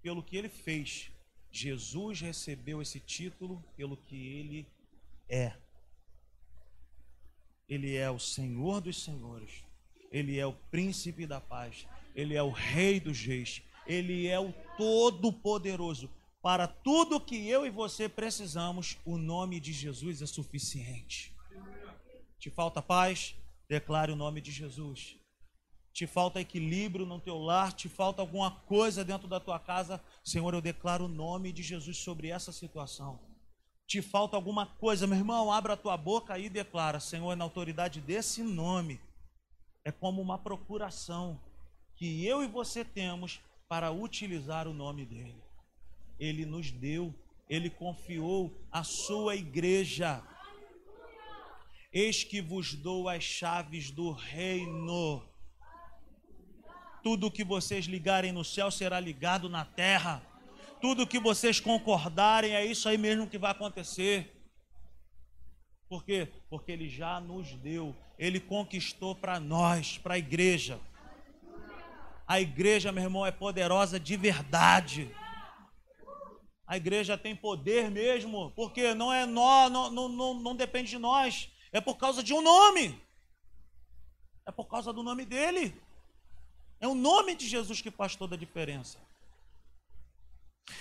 [0.00, 1.10] pelo que ele fez.
[1.50, 4.66] Jesus recebeu esse título pelo que ele
[5.28, 5.63] é.
[7.68, 9.64] Ele é o Senhor dos Senhores.
[10.10, 11.86] Ele é o príncipe da paz.
[12.14, 13.62] Ele é o rei dos reis.
[13.86, 16.10] Ele é o todo-poderoso.
[16.42, 21.34] Para tudo que eu e você precisamos, o nome de Jesus é suficiente.
[22.38, 23.34] Te falta paz?
[23.68, 25.16] Declare o nome de Jesus
[25.94, 30.52] te falta equilíbrio no teu lar, te falta alguma coisa dentro da tua casa, Senhor,
[30.52, 33.20] eu declaro o nome de Jesus sobre essa situação.
[33.86, 38.00] Te falta alguma coisa, meu irmão, abra a tua boca e declara, Senhor, na autoridade
[38.00, 39.00] desse nome.
[39.84, 41.40] É como uma procuração
[41.94, 45.42] que eu e você temos para utilizar o nome dele.
[46.18, 47.14] Ele nos deu,
[47.48, 50.22] ele confiou a sua igreja.
[51.92, 55.22] Eis que vos dou as chaves do reino
[57.04, 60.22] tudo que vocês ligarem no céu será ligado na terra.
[60.84, 64.30] Tudo que vocês concordarem é isso aí mesmo que vai acontecer.
[65.88, 66.30] Por quê?
[66.50, 70.78] Porque ele já nos deu, ele conquistou para nós, para a igreja.
[72.26, 75.10] A igreja, meu irmão, é poderosa de verdade.
[76.66, 80.98] A igreja tem poder mesmo, porque não é nós, não, não, não, não depende de
[80.98, 83.02] nós, é por causa de um nome.
[84.44, 85.74] É por causa do nome dele.
[86.78, 88.98] É o nome de Jesus que faz toda a diferença.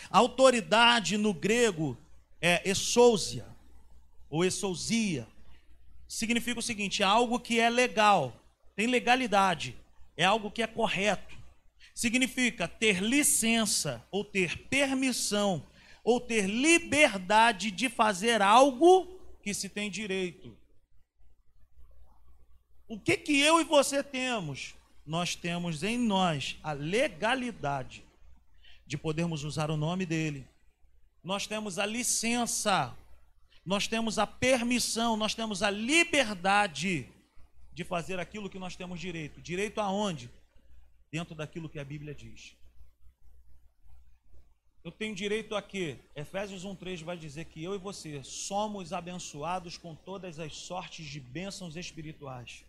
[0.09, 1.97] Autoridade no grego
[2.41, 3.45] é essousia
[4.29, 5.27] ou essousia.
[6.07, 8.39] Significa o seguinte: é algo que é legal,
[8.75, 9.75] tem legalidade,
[10.17, 11.35] é algo que é correto.
[11.93, 15.65] Significa ter licença ou ter permissão
[16.03, 20.57] ou ter liberdade de fazer algo que se tem direito.
[22.87, 24.75] O que que eu e você temos?
[25.05, 28.02] Nós temos em nós a legalidade
[28.85, 30.47] de podermos usar o nome dele.
[31.23, 32.95] Nós temos a licença,
[33.65, 37.09] nós temos a permissão, nós temos a liberdade
[37.71, 39.41] de fazer aquilo que nós temos direito.
[39.41, 40.29] Direito aonde?
[41.11, 42.55] Dentro daquilo que a Bíblia diz.
[44.83, 45.97] Eu tenho direito a quê?
[46.13, 51.21] Efésios 1:3 vai dizer que eu e você somos abençoados com todas as sortes de
[51.21, 52.65] bênçãos espirituais.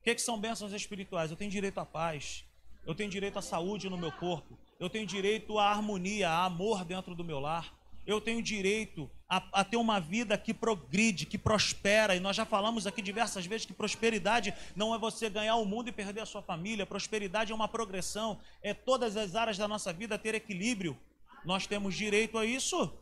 [0.00, 1.32] O que, que são bênçãos espirituais?
[1.32, 2.44] Eu tenho direito à paz,
[2.86, 6.84] eu tenho direito à saúde no meu corpo, eu tenho direito à harmonia, a amor
[6.84, 7.74] dentro do meu lar,
[8.06, 12.14] eu tenho direito a, a, ter uma vida que progride, que prospera.
[12.14, 15.88] E nós já falamos aqui diversas vezes que prosperidade não é você ganhar o mundo
[15.88, 16.86] e perder a sua família.
[16.86, 20.96] Prosperidade é uma progressão, é todas as áreas da nossa vida ter equilíbrio.
[21.44, 22.92] Nós temos direito a isso?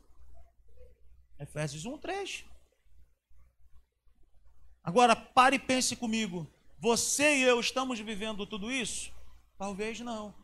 [1.39, 2.45] Efésios 1, 3.
[4.83, 6.47] Agora, pare e pense comigo.
[6.79, 9.13] Você e eu estamos vivendo tudo isso?
[9.59, 10.35] Talvez não.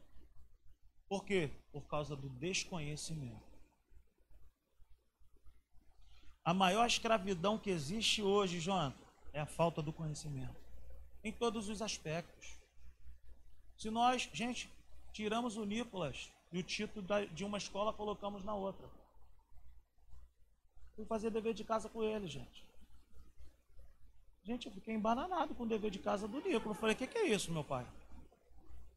[1.10, 1.50] Por quê?
[1.72, 3.50] Por causa do desconhecimento.
[6.44, 8.94] A maior escravidão que existe hoje, João,
[9.32, 10.54] é a falta do conhecimento.
[11.24, 12.56] Em todos os aspectos.
[13.76, 14.70] Se nós, gente,
[15.12, 17.04] tiramos o Nicolas e o título
[17.34, 18.88] de uma escola colocamos na outra.
[20.94, 22.64] Fui fazer dever de casa com ele, gente.
[24.44, 26.68] Gente, eu fiquei embananado com o dever de casa do Nico.
[26.68, 27.84] Eu falei, o que, que, é isso, meu pai?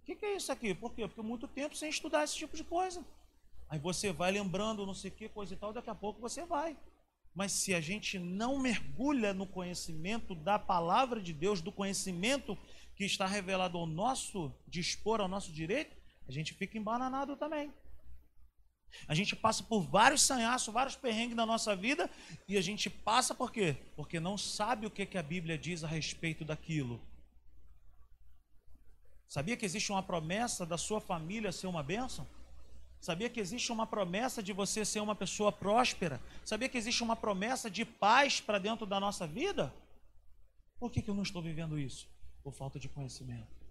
[0.04, 0.76] O que, que, é isso aqui?
[0.76, 1.08] Por quê?
[1.08, 3.06] Porque muito tempo sem estudar esse tipo de coisa.
[3.70, 6.76] Aí você vai lembrando não sei que, coisa e tal, daqui a pouco você vai.
[7.34, 12.58] Mas se a gente não mergulha no conhecimento da palavra de Deus, do conhecimento
[12.98, 15.96] que está revelado ao nosso dispor, ao nosso direito,
[16.28, 17.72] a gente fica embananado também.
[19.08, 22.10] A gente passa por vários sanhaços, vários perrengues na nossa vida
[22.46, 23.78] e a gente passa por quê?
[23.96, 27.02] Porque não sabe o que, que a Bíblia diz a respeito daquilo.
[29.28, 32.28] Sabia que existe uma promessa da sua família ser uma bênção?
[33.00, 36.22] Sabia que existe uma promessa de você ser uma pessoa próspera?
[36.46, 39.74] Sabia que existe uma promessa de paz para dentro da nossa vida?
[40.80, 42.08] Por que, que eu não estou vivendo isso?
[42.44, 43.64] Por falta de conhecimento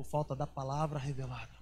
[0.00, 1.52] por falta da palavra revelada.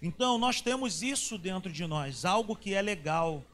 [0.00, 3.44] Então, nós temos isso dentro de nós, algo que é legal.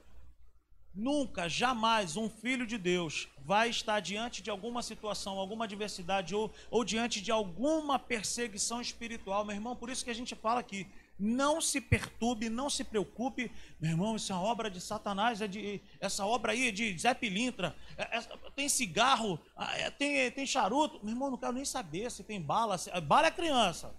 [0.94, 6.52] Nunca, jamais um filho de Deus vai estar diante de alguma situação, alguma adversidade ou,
[6.70, 9.74] ou diante de alguma perseguição espiritual, meu irmão.
[9.74, 10.86] Por isso que a gente fala aqui,
[11.18, 14.16] não se perturbe, não se preocupe, meu irmão.
[14.16, 17.74] Isso é uma obra de Satanás, é de, essa obra aí é de Zé Pilintra.
[17.96, 18.20] É, é,
[18.54, 21.00] tem cigarro, ah, é, tem, tem charuto.
[21.02, 22.76] Meu irmão, não quero nem saber se tem bala.
[22.76, 23.94] Se, bala é criança,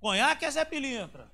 [0.00, 1.30] conhaque é Zé Pilintra,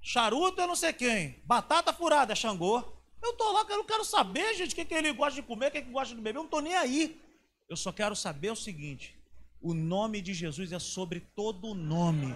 [0.00, 2.99] charuto é não sei quem, batata furada é Xangô.
[3.22, 5.68] Eu tô lá, eu não quero saber, gente, o que, que ele gosta de comer,
[5.68, 6.38] o que, que gosta de beber.
[6.38, 7.20] Eu não tô nem aí.
[7.68, 9.16] Eu só quero saber o seguinte:
[9.60, 12.34] o nome de Jesus é sobre todo nome.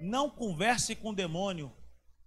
[0.00, 1.72] Não converse com o demônio.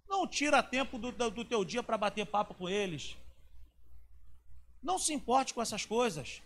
[0.08, 3.16] Não tira tempo do, do teu dia para bater papo com eles.
[4.82, 6.40] Não se importe com essas coisas.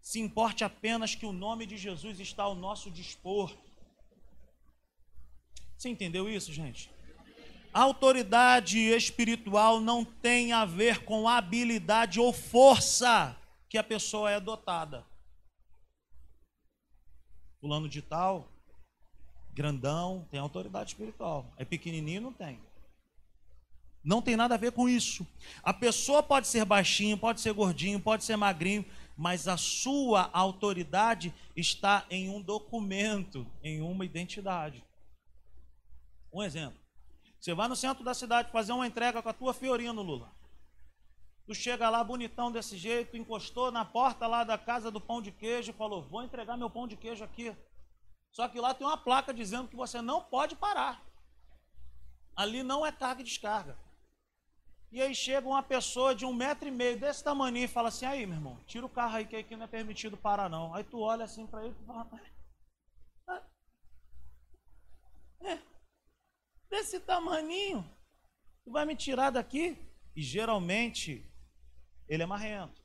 [0.00, 3.52] Se importe apenas que o nome de Jesus está ao nosso dispor.
[5.76, 6.90] Você entendeu isso, gente?
[7.72, 13.36] Autoridade espiritual não tem a ver com habilidade ou força
[13.68, 15.04] que a pessoa é dotada.
[17.60, 18.52] Fulano de tal
[19.54, 21.52] grandão, tem autoridade espiritual.
[21.56, 22.58] É pequenininho, não tem.
[24.02, 25.26] Não tem nada a ver com isso.
[25.62, 28.84] A pessoa pode ser baixinho, pode ser gordinho, pode ser magrinho,
[29.16, 34.82] mas a sua autoridade está em um documento, em uma identidade.
[36.32, 36.81] Um exemplo.
[37.42, 40.32] Você vai no centro da cidade fazer uma entrega com a tua Fiorino, Lula.
[41.44, 45.32] Tu chega lá bonitão desse jeito, encostou na porta lá da casa do pão de
[45.32, 47.52] queijo e falou: Vou entregar meu pão de queijo aqui.
[48.30, 51.04] Só que lá tem uma placa dizendo que você não pode parar.
[52.36, 53.76] Ali não é carga e descarga.
[54.92, 58.06] E aí chega uma pessoa de um metro e meio desse tamanho e fala assim,
[58.06, 60.72] aí meu irmão, tira o carro aí que aqui não é permitido parar não.
[60.72, 62.08] Aí tu olha assim para ele e fala,
[65.40, 65.58] é,
[66.72, 67.84] desse tamaninho,
[68.64, 69.76] tu vai me tirar daqui?
[70.16, 71.30] E geralmente
[72.08, 72.82] ele é marrento.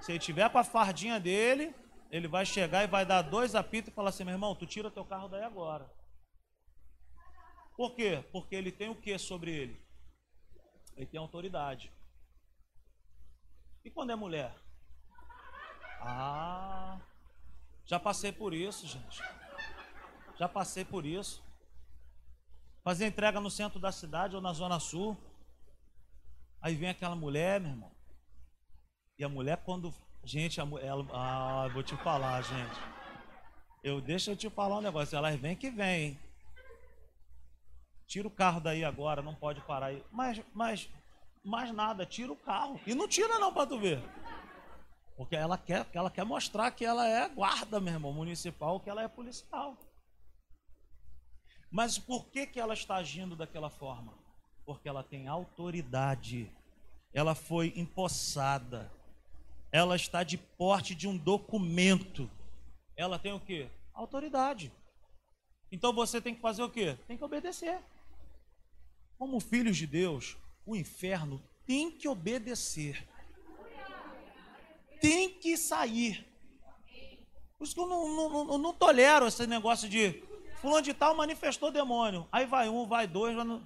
[0.00, 1.74] Se ele tiver com a fardinha dele,
[2.10, 4.90] ele vai chegar e vai dar dois apitos e falar assim: meu irmão, tu tira
[4.90, 5.90] teu carro daí agora.
[7.76, 8.24] Por quê?
[8.30, 9.84] Porque ele tem o que sobre ele?
[10.96, 11.92] Ele tem autoridade.
[13.84, 14.54] E quando é mulher?
[16.00, 17.00] Ah,
[17.84, 19.20] já passei por isso, gente.
[20.38, 21.42] Já passei por isso.
[22.84, 25.16] Fazer entrega no centro da cidade ou na zona sul.
[26.60, 27.90] Aí vem aquela mulher, meu irmão.
[29.18, 29.92] E a mulher, quando.
[30.22, 30.92] Gente, a mulher.
[31.12, 32.80] Ah, vou te falar, gente.
[33.82, 35.16] Eu deixa eu te falar um negócio.
[35.16, 36.18] Ela vem que vem, hein?
[38.06, 40.04] Tira o carro daí agora, não pode parar aí.
[40.10, 40.88] Mas, mas,
[41.42, 42.78] mais nada, tira o carro.
[42.86, 44.02] E não tira não para tu ver.
[45.16, 49.02] Porque ela quer, ela quer mostrar que ela é guarda, meu irmão, municipal, que ela
[49.02, 49.76] é policial.
[51.74, 54.14] Mas por que, que ela está agindo daquela forma?
[54.64, 56.48] Porque ela tem autoridade.
[57.12, 58.88] Ela foi empossada.
[59.72, 62.30] Ela está de porte de um documento.
[62.96, 63.68] Ela tem o quê?
[63.92, 64.72] Autoridade.
[65.72, 66.96] Então você tem que fazer o quê?
[67.08, 67.82] Tem que obedecer.
[69.18, 73.04] Como filhos de Deus, o inferno tem que obedecer.
[75.00, 76.24] Tem que sair.
[77.58, 80.22] Por isso que eu não, não, não, não tolero esse negócio de
[80.64, 82.26] fulano de tal manifestou demônio.
[82.32, 83.62] Aí vai um, vai dois, vai no...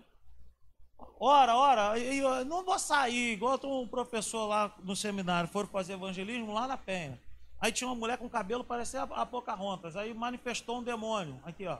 [1.20, 6.52] Ora, ora, eu não vou sair, igual um professor lá no seminário, foram fazer evangelismo
[6.52, 7.20] lá na Penha.
[7.60, 11.78] Aí tinha uma mulher com cabelo parecia a Pocahontas, aí manifestou um demônio, aqui ó.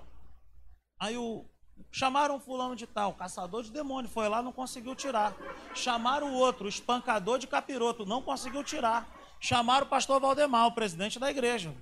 [1.01, 1.45] Aí o,
[1.91, 5.35] Chamaram fulano de tal, caçador de demônio, foi lá, não conseguiu tirar.
[5.75, 9.09] Chamaram o outro, espancador de capiroto, não conseguiu tirar.
[9.41, 11.75] Chamaram o pastor Valdemar, o presidente da igreja.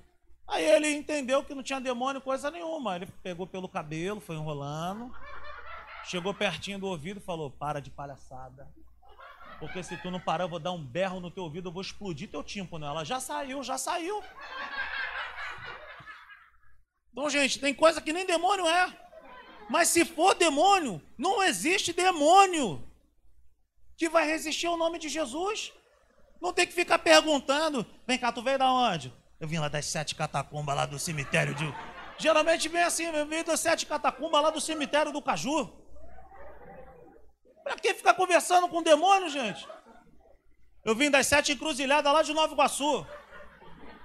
[0.47, 2.95] Aí ele entendeu que não tinha demônio coisa nenhuma.
[2.95, 5.13] Ele pegou pelo cabelo, foi enrolando,
[6.05, 8.67] chegou pertinho do ouvido e falou: Para de palhaçada.
[9.59, 11.81] Porque se tu não parar, eu vou dar um berro no teu ouvido, eu vou
[11.81, 12.85] explodir teu tímpano.
[12.85, 14.23] Ela já saiu, já saiu.
[17.11, 18.95] Então, gente, tem coisa que nem demônio é.
[19.67, 22.87] Mas se for demônio, não existe demônio
[23.97, 25.73] que vai resistir ao nome de Jesus.
[26.39, 27.85] Não tem que ficar perguntando.
[28.05, 29.11] Vem cá, tu veio da onde?
[29.39, 31.65] Eu vim lá das sete catacumbas lá do cemitério de.
[32.17, 35.71] Geralmente vem assim, eu vim das sete catacumbas lá do cemitério do Caju.
[37.63, 39.67] Pra que ficar conversando com demônio, gente?
[40.83, 43.05] Eu vim das sete encruzilhadas lá de Nova Iguaçu.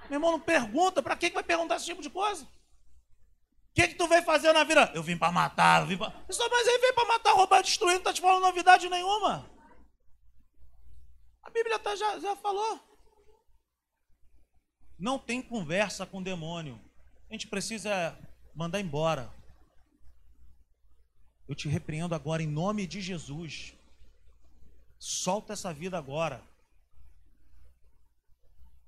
[0.09, 1.01] Meu irmão, não pergunta.
[1.01, 2.43] Pra que vai perguntar esse tipo de coisa?
[2.43, 2.49] O
[3.73, 4.91] que, que tu veio fazer na vida?
[4.93, 6.13] Eu vim para matar, eu vim pra...
[6.29, 9.49] Só, mas ele veio para matar, roubar, destruir, não tá te falando novidade nenhuma.
[11.41, 12.79] A Bíblia tá, já, já falou.
[15.03, 16.79] Não tem conversa com o demônio.
[17.29, 18.17] A gente precisa
[18.55, 19.29] mandar embora.
[21.45, 23.73] Eu te repreendo agora em nome de Jesus.
[24.97, 26.41] Solta essa vida agora.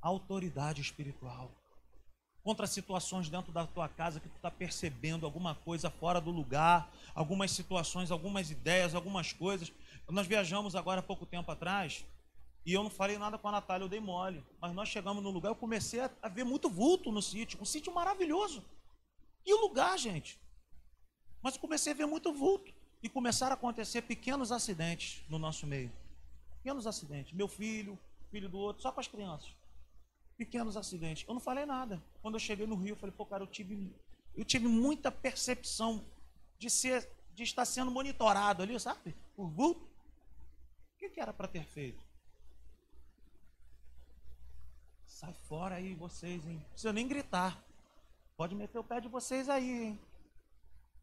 [0.01, 1.51] Autoridade espiritual
[2.41, 6.89] contra situações dentro da tua casa que tu está percebendo alguma coisa fora do lugar,
[7.13, 9.69] algumas situações, algumas ideias, algumas coisas.
[10.07, 12.05] Nós viajamos agora há pouco tempo atrás
[12.65, 14.43] e eu não falei nada com a Natália, eu dei mole.
[14.59, 17.65] Mas nós chegamos no lugar, eu comecei a, a ver muito vulto no sítio, um
[17.65, 18.63] sítio maravilhoso.
[19.43, 20.39] Que lugar, gente.
[21.41, 25.67] Mas eu comecei a ver muito vulto e começaram a acontecer pequenos acidentes no nosso
[25.67, 25.91] meio.
[26.57, 27.33] Pequenos acidentes.
[27.33, 27.99] Meu filho,
[28.31, 29.53] filho do outro, só com as crianças
[30.37, 31.25] pequenos acidentes.
[31.27, 32.01] Eu não falei nada.
[32.21, 33.93] Quando eu cheguei no Rio, eu falei, pô, cara, eu tive,
[34.35, 36.03] eu tive muita percepção
[36.57, 39.15] de ser, de estar sendo monitorado ali, sabe?
[39.35, 39.81] Por vulto.
[39.81, 42.03] O que, que era para ter feito?
[45.15, 46.55] Sai fora aí, vocês, hein?
[46.55, 47.63] Não precisa nem gritar.
[48.35, 49.99] Pode meter o pé de vocês aí, hein?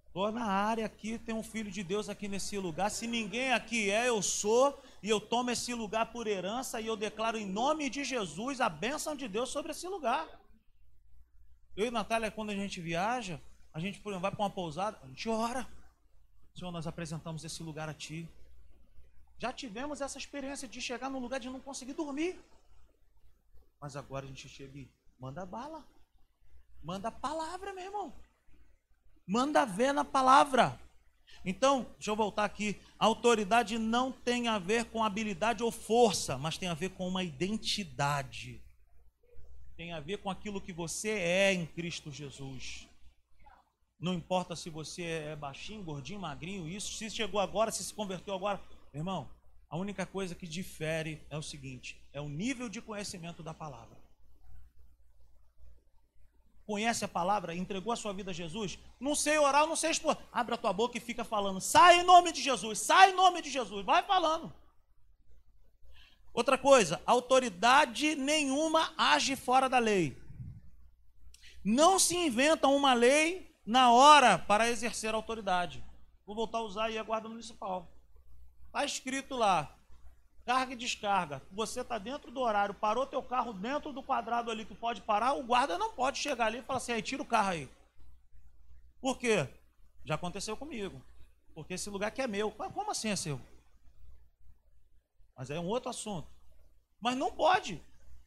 [0.07, 2.91] Estou na área aqui, tem um filho de Deus aqui nesse lugar.
[2.91, 6.95] Se ninguém aqui é, eu sou, e eu tomo esse lugar por herança, e eu
[6.95, 10.29] declaro em nome de Jesus a bênção de Deus sobre esse lugar.
[11.75, 13.41] Eu e Natália, quando a gente viaja,
[13.73, 15.67] a gente por exemplo, vai para uma pousada, a gente ora.
[16.55, 18.29] Senhor, nós apresentamos esse lugar a Ti.
[19.39, 22.39] Já tivemos essa experiência de chegar num lugar de não conseguir dormir.
[23.83, 25.85] Mas agora a gente chega e manda bala.
[26.80, 28.14] Manda palavra, meu irmão.
[29.26, 30.80] Manda ver na palavra.
[31.45, 32.80] Então, deixa eu voltar aqui.
[32.97, 37.24] Autoridade não tem a ver com habilidade ou força, mas tem a ver com uma
[37.24, 38.62] identidade.
[39.76, 42.89] Tem a ver com aquilo que você é em Cristo Jesus.
[43.99, 46.93] Não importa se você é baixinho, gordinho, magrinho, isso.
[46.93, 48.62] Se chegou agora, se se converteu agora.
[48.95, 49.28] Irmão,
[49.68, 54.03] a única coisa que difere é o seguinte: é o nível de conhecimento da palavra
[56.73, 60.17] conhece a palavra, entregou a sua vida a Jesus, não sei orar, não sei expor.
[60.33, 61.61] Abre a tua boca e fica falando.
[61.61, 63.85] Sai em nome de Jesus, sai em nome de Jesus.
[63.85, 64.53] Vai falando.
[66.33, 70.17] Outra coisa, autoridade nenhuma age fora da lei.
[71.63, 75.85] Não se inventa uma lei na hora para exercer autoridade.
[76.25, 77.93] Vou voltar a usar aí a guarda municipal.
[78.67, 79.79] Está escrito lá,
[80.45, 81.43] carga e descarga.
[81.53, 85.34] Você está dentro do horário, parou teu carro dentro do quadrado ali que pode parar,
[85.34, 87.68] o guarda não pode chegar ali e falar assim, aí tira o carro aí.
[89.01, 89.49] Por quê?
[90.05, 91.03] Já aconteceu comigo.
[91.55, 92.51] Porque esse lugar aqui é meu.
[92.51, 93.40] Como assim é seu?
[95.36, 96.28] Mas é um outro assunto.
[97.01, 97.82] Mas não pode.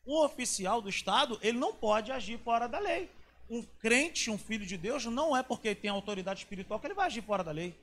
[0.06, 3.10] Um oficial do Estado, ele não pode agir fora da lei.
[3.50, 7.08] Um crente, um filho de Deus, não é porque tem autoridade espiritual que ele vai
[7.08, 7.76] agir fora da lei.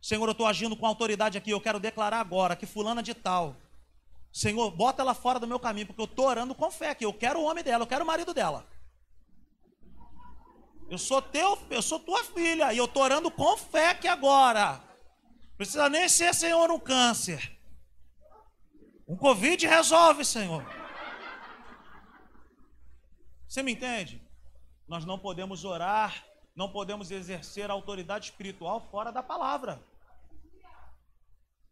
[0.00, 3.56] Senhor, eu estou agindo com autoridade aqui, eu quero declarar agora que fulana de tal.
[4.32, 7.12] Senhor, bota ela fora do meu caminho, porque eu estou orando com fé que eu
[7.12, 8.66] quero o homem dela, eu quero o marido dela.
[10.88, 14.82] Eu sou teu, eu sou tua filha, e eu estou orando com fé que agora.
[15.56, 17.58] Precisa nem ser, Senhor, um câncer.
[19.06, 20.64] Um Covid resolve, Senhor.
[23.46, 24.22] Você me entende?
[24.88, 26.24] Nós não podemos orar,
[26.56, 29.89] não podemos exercer autoridade espiritual fora da palavra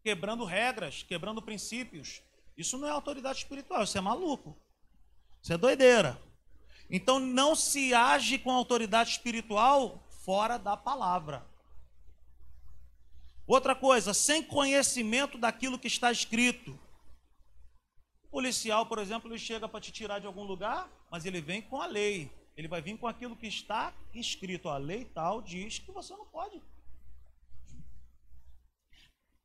[0.03, 2.21] quebrando regras, quebrando princípios.
[2.57, 4.57] Isso não é autoridade espiritual, isso é maluco.
[5.41, 6.21] Isso é doideira.
[6.89, 11.45] Então não se age com autoridade espiritual fora da palavra.
[13.45, 16.77] Outra coisa, sem conhecimento daquilo que está escrito.
[18.23, 21.61] O policial, por exemplo, ele chega para te tirar de algum lugar, mas ele vem
[21.61, 22.31] com a lei.
[22.55, 24.69] Ele vai vir com aquilo que está escrito.
[24.69, 26.61] A lei tal diz que você não pode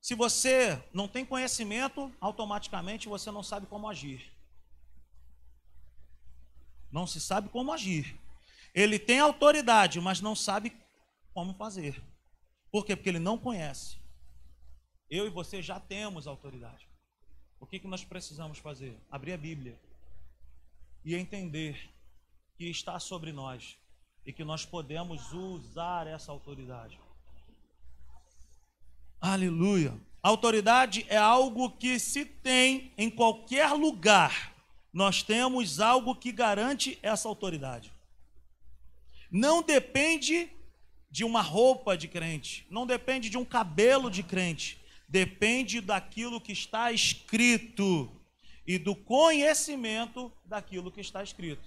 [0.04, 4.30] se você não tem conhecimento, automaticamente você não sabe como agir.
[6.92, 8.14] Não se sabe como agir.
[8.74, 10.76] Ele tem autoridade, mas não sabe
[11.32, 12.02] como fazer.
[12.70, 12.94] Por quê?
[12.94, 13.96] Porque ele não conhece.
[15.08, 16.86] Eu e você já temos autoridade.
[17.58, 19.00] O que, que nós precisamos fazer?
[19.10, 19.80] Abrir a Bíblia
[21.02, 21.90] e entender
[22.58, 23.78] que está sobre nós
[24.26, 27.00] e que nós podemos usar essa autoridade.
[29.26, 29.98] Aleluia.
[30.22, 34.54] Autoridade é algo que se tem em qualquer lugar.
[34.92, 37.90] Nós temos algo que garante essa autoridade.
[39.30, 40.50] Não depende
[41.10, 46.52] de uma roupa de crente, não depende de um cabelo de crente, depende daquilo que
[46.52, 48.14] está escrito
[48.66, 51.66] e do conhecimento daquilo que está escrito.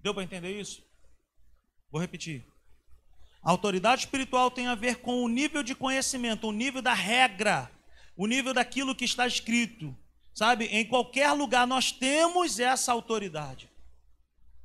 [0.00, 0.82] Deu para entender isso?
[1.92, 2.53] Vou repetir.
[3.44, 7.70] A autoridade espiritual tem a ver com o nível de conhecimento, o nível da regra,
[8.16, 9.94] o nível daquilo que está escrito.
[10.32, 13.70] Sabe, em qualquer lugar nós temos essa autoridade.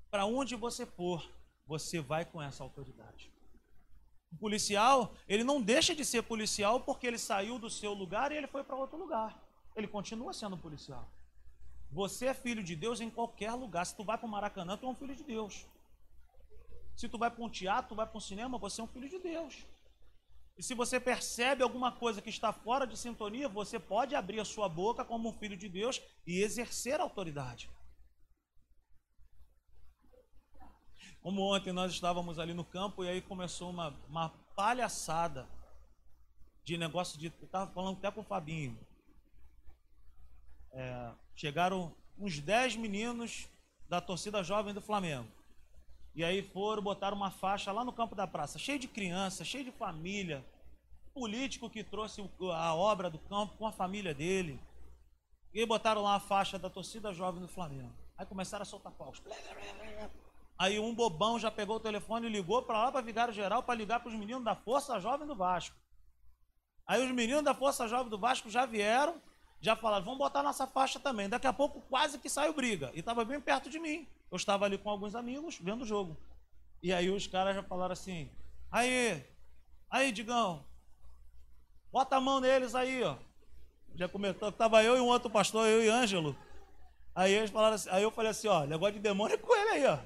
[0.09, 1.30] Para onde você for,
[1.67, 3.30] você vai com essa autoridade.
[4.32, 8.38] O policial, ele não deixa de ser policial porque ele saiu do seu lugar e
[8.38, 9.38] ele foi para outro lugar.
[9.75, 11.07] Ele continua sendo policial.
[11.91, 13.86] Você é filho de Deus em qualquer lugar.
[13.86, 15.65] Se tu vai para o Maracanã, tu é um filho de Deus.
[17.00, 19.08] Se tu vai para um teatro, tu vai para um cinema, você é um filho
[19.08, 19.66] de Deus.
[20.58, 24.43] E se você percebe alguma coisa que está fora de sintonia, você pode abrir a
[24.43, 27.70] sua boca como um filho de Deus e exercer autoridade.
[31.22, 35.47] Como ontem nós estávamos ali no campo e aí começou uma, uma palhaçada
[36.66, 37.28] de negócio de.
[37.28, 38.78] Eu estava falando até com o Fabinho.
[40.74, 43.47] É, chegaram uns 10 meninos
[43.88, 45.39] da torcida jovem do Flamengo.
[46.20, 49.63] E aí foram, botaram uma faixa lá no campo da praça, cheio de criança, cheio
[49.63, 50.45] de família.
[51.13, 52.22] Político que trouxe
[52.53, 54.59] a obra do campo com a família dele.
[55.53, 57.93] E aí botaram lá a faixa da torcida jovem do Flamengo.
[58.17, 59.24] Aí começaram a soltar paus.
[60.57, 63.76] Aí um bobão já pegou o telefone e ligou para lá para Vigário Geral para
[63.76, 65.78] ligar para os meninos da Força Jovem do Vasco.
[66.86, 69.22] Aí os meninos da Força Jovem do Vasco já vieram,
[69.62, 71.28] já falaram, vamos botar nossa faixa também.
[71.28, 72.91] Daqui a pouco quase que saiu briga.
[72.93, 74.07] E estava bem perto de mim.
[74.32, 76.18] Eu estava ali com alguns amigos vendo o jogo.
[76.82, 78.32] E aí os caras já falaram assim:
[78.72, 79.26] aí,
[79.89, 80.64] aí, Digão,
[81.91, 83.18] bota a mão neles aí, ó.
[83.95, 86.36] Já comentou que estava eu e um outro pastor, eu e Ângelo.
[87.14, 89.70] Aí eles falaram assim, aí eu falei assim, ó, negócio de demônio é com ele
[89.72, 89.99] aí, ó.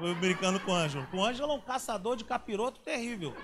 [0.00, 1.06] Eu brincando com o Ângelo.
[1.12, 3.36] O Ângelo é um caçador de capiroto terrível.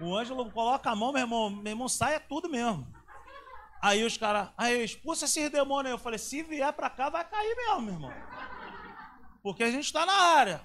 [0.00, 2.86] O Ângelo coloca a mão, meu irmão, meu irmão sai é tudo mesmo.
[3.80, 5.92] Aí os caras, aí expulsa esses demônios.
[5.92, 8.12] Eu falei, se vier pra cá, vai cair mesmo, meu irmão
[9.48, 10.60] porque a gente está na área.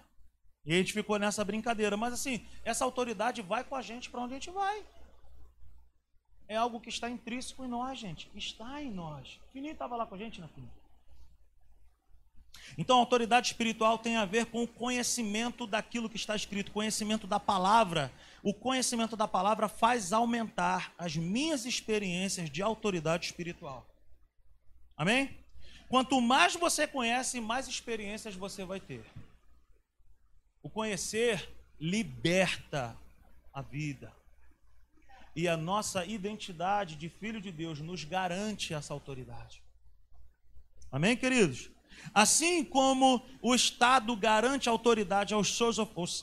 [0.65, 1.95] E a gente ficou nessa brincadeira.
[1.95, 4.85] Mas assim, essa autoridade vai com a gente para onde a gente vai.
[6.47, 8.29] É algo que está intrínseco em nós, gente.
[8.35, 9.39] Está em nós.
[9.51, 10.71] Fininho estava lá com a gente, né, Fininho?
[12.77, 17.39] Então, autoridade espiritual tem a ver com o conhecimento daquilo que está escrito, conhecimento da
[17.39, 18.11] palavra.
[18.41, 23.87] O conhecimento da palavra faz aumentar as minhas experiências de autoridade espiritual.
[24.97, 25.37] Amém?
[25.87, 29.05] Quanto mais você conhece, mais experiências você vai ter.
[30.63, 31.47] O conhecer
[31.79, 32.97] liberta
[33.53, 34.11] a vida.
[35.35, 39.61] E a nossa identidade de filho de Deus nos garante essa autoridade.
[40.91, 41.72] Amém, queridos?
[42.13, 45.77] Assim como o Estado garante autoridade aos seus,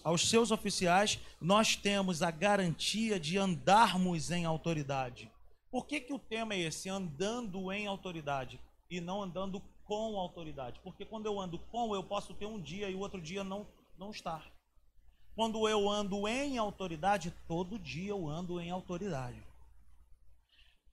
[0.05, 5.31] aos seus oficiais, nós temos a garantia de andarmos em autoridade.
[5.71, 6.89] Por que, que o tema é esse?
[6.89, 8.61] Andando em autoridade
[8.91, 10.81] e não andando com autoridade.
[10.83, 13.67] Porque quando eu ando com, eu posso ter um dia e o outro dia não,
[13.99, 14.45] não estar.
[15.35, 19.43] Quando eu ando em autoridade, todo dia eu ando em autoridade.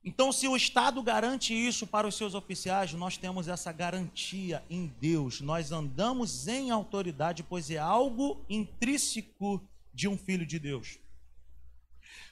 [0.04, 4.88] Então, se o Estado garante isso para os seus oficiais, nós temos essa garantia em
[4.88, 5.41] Deus.
[5.41, 9.62] Nós andamos em autoridade, pois é algo intrínseco
[9.93, 10.98] de um filho de Deus.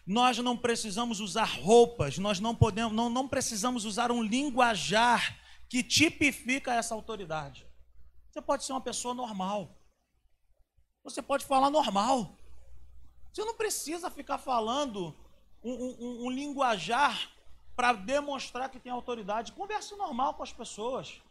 [0.06, 5.38] Nós não precisamos usar roupas, nós não podemos, não, não precisamos usar um linguajar
[5.68, 7.66] que tipifica essa autoridade.
[8.30, 9.76] Você pode ser uma pessoa normal.
[11.04, 12.38] Você pode falar normal.
[13.34, 15.16] Você não precisa ficar falando
[15.64, 17.35] um, um, um linguajar
[17.76, 19.52] para demonstrar que tem autoridade.
[19.52, 21.22] Converse normal com as pessoas.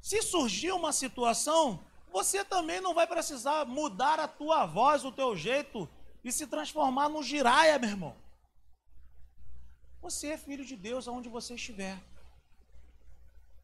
[0.00, 5.36] Se surgir uma situação, você também não vai precisar mudar a tua voz, o teu
[5.36, 5.88] jeito
[6.22, 8.16] e se transformar no giraia, meu irmão.
[10.00, 11.98] Você é filho de Deus aonde você estiver.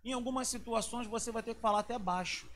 [0.03, 2.49] Em algumas situações você vai ter que falar até baixo.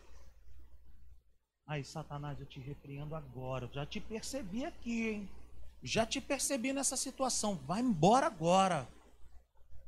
[1.66, 3.66] Aí, Satanás, eu te repreendo agora.
[3.66, 5.31] Eu já te percebi aqui, hein?
[5.85, 7.57] Já te percebi nessa situação.
[7.57, 8.89] Vai embora agora.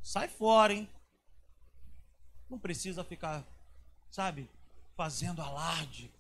[0.03, 0.89] Sai fora, hein?
[2.51, 3.43] Não precisa ficar,
[4.11, 4.49] sabe,
[4.95, 6.13] fazendo alarde.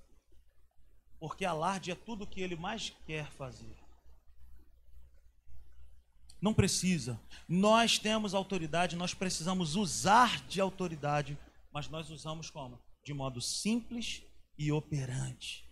[1.21, 3.77] Porque alarde é tudo que ele mais quer fazer.
[6.41, 7.21] Não precisa.
[7.47, 11.39] Nós temos autoridade, nós precisamos usar de autoridade,
[11.71, 12.81] mas nós usamos como?
[13.05, 14.23] De modo simples
[14.59, 15.71] e operante.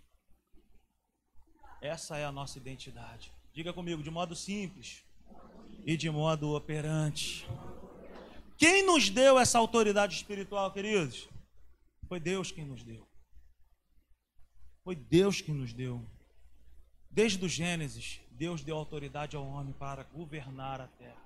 [1.81, 3.34] Essa é a nossa identidade.
[3.55, 5.01] Diga comigo, de modo simples
[5.85, 7.47] e de modo operante.
[8.57, 11.29] Quem nos deu essa autoridade espiritual, queridos?
[12.05, 13.07] Foi Deus quem nos deu.
[14.83, 16.05] Foi Deus quem nos deu.
[17.09, 21.23] Desde o Gênesis, Deus deu autoridade ao homem para governar a terra.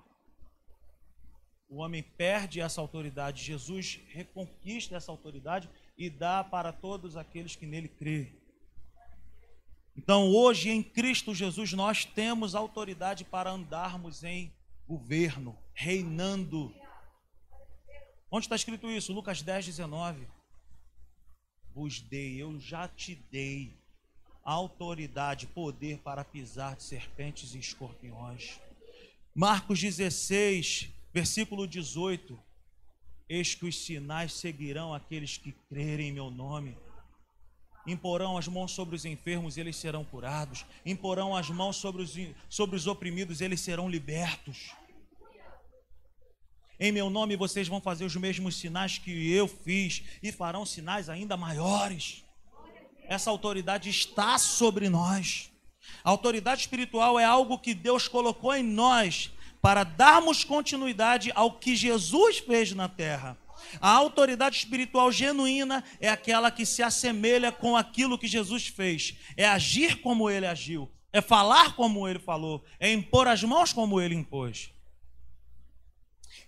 [1.68, 5.68] O homem perde essa autoridade, Jesus reconquista essa autoridade
[5.98, 8.39] e dá para todos aqueles que nele crêem.
[10.02, 14.50] Então, hoje em Cristo Jesus, nós temos autoridade para andarmos em
[14.88, 16.74] governo, reinando.
[18.32, 19.12] Onde está escrito isso?
[19.12, 20.26] Lucas 10, 19.
[21.76, 23.78] Vos dei, eu já te dei
[24.42, 28.58] autoridade, poder para pisar de serpentes e escorpiões.
[29.36, 32.40] Marcos 16, versículo 18.
[33.28, 36.78] Eis que os sinais seguirão aqueles que crerem em meu nome
[37.90, 42.16] imporão as mãos sobre os enfermos e eles serão curados, imporão as mãos sobre os,
[42.48, 44.72] sobre os oprimidos e eles serão libertos.
[46.80, 51.10] Em meu nome vocês vão fazer os mesmos sinais que eu fiz e farão sinais
[51.10, 52.24] ainda maiores.
[53.04, 55.52] Essa autoridade está sobre nós.
[56.04, 59.32] A autoridade espiritual é algo que Deus colocou em nós
[59.62, 63.38] para darmos continuidade ao que Jesus fez na terra.
[63.80, 69.48] A autoridade espiritual genuína é aquela que se assemelha com aquilo que Jesus fez, é
[69.48, 74.16] agir como ele agiu, é falar como ele falou, é impor as mãos como ele
[74.16, 74.72] impôs.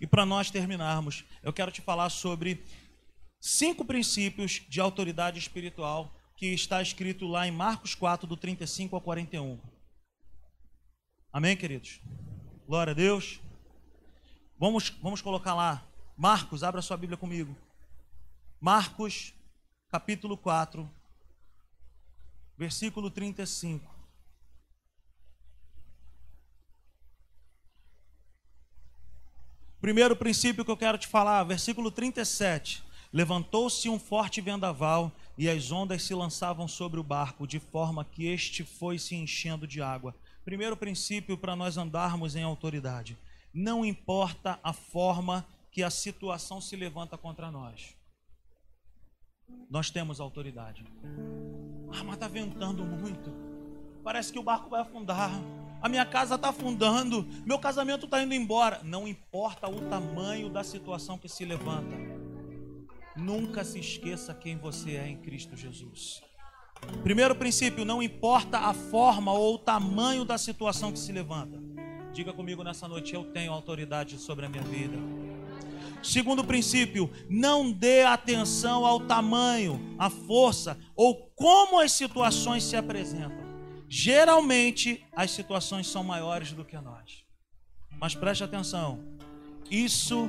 [0.00, 2.64] E para nós terminarmos, eu quero te falar sobre
[3.40, 9.00] cinco princípios de autoridade espiritual que está escrito lá em Marcos 4, do 35 ao
[9.00, 9.60] 41.
[11.32, 12.00] Amém, queridos?
[12.66, 13.40] Glória a Deus.
[14.58, 15.86] Vamos, vamos colocar lá
[16.16, 17.56] Marcos, abra sua Bíblia comigo.
[18.60, 19.34] Marcos,
[19.88, 20.88] capítulo 4,
[22.56, 23.92] versículo 35.
[29.80, 32.84] Primeiro princípio que eu quero te falar, versículo 37.
[33.12, 38.26] Levantou-se um forte vendaval e as ondas se lançavam sobre o barco, de forma que
[38.26, 40.14] este foi se enchendo de água.
[40.44, 43.18] Primeiro princípio para nós andarmos em autoridade.
[43.52, 47.96] Não importa a forma que a situação se levanta contra nós.
[49.70, 50.84] Nós temos autoridade.
[51.90, 53.32] Ah, mas está ventando muito.
[54.04, 55.30] Parece que o barco vai afundar.
[55.80, 57.26] A minha casa está afundando.
[57.46, 58.82] Meu casamento está indo embora.
[58.84, 61.96] Não importa o tamanho da situação que se levanta.
[63.16, 66.22] Nunca se esqueça quem você é em Cristo Jesus.
[67.02, 71.58] Primeiro princípio: não importa a forma ou o tamanho da situação que se levanta.
[72.12, 74.98] Diga comigo nessa noite: eu tenho autoridade sobre a minha vida.
[76.02, 83.42] Segundo princípio, não dê atenção ao tamanho, à força ou como as situações se apresentam.
[83.88, 87.24] Geralmente, as situações são maiores do que nós.
[88.00, 88.98] Mas preste atenção,
[89.70, 90.28] isso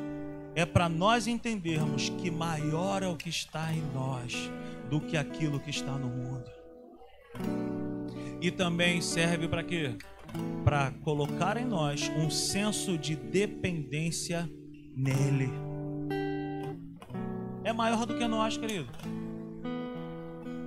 [0.56, 4.34] é para nós entendermos que maior é o que está em nós
[4.90, 6.50] do que aquilo que está no mundo.
[8.40, 9.98] E também serve para quê?
[10.64, 14.50] Para colocar em nós um senso de dependência
[14.96, 15.50] nele.
[17.64, 18.90] É maior do que nós, querido.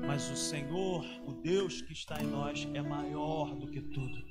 [0.06, 4.24] Mas o Senhor, o Deus que está em nós, é maior do que tudo.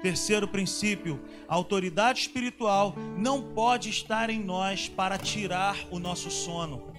[0.00, 6.92] Terceiro princípio: a autoridade espiritual não pode estar em nós para tirar o nosso sono,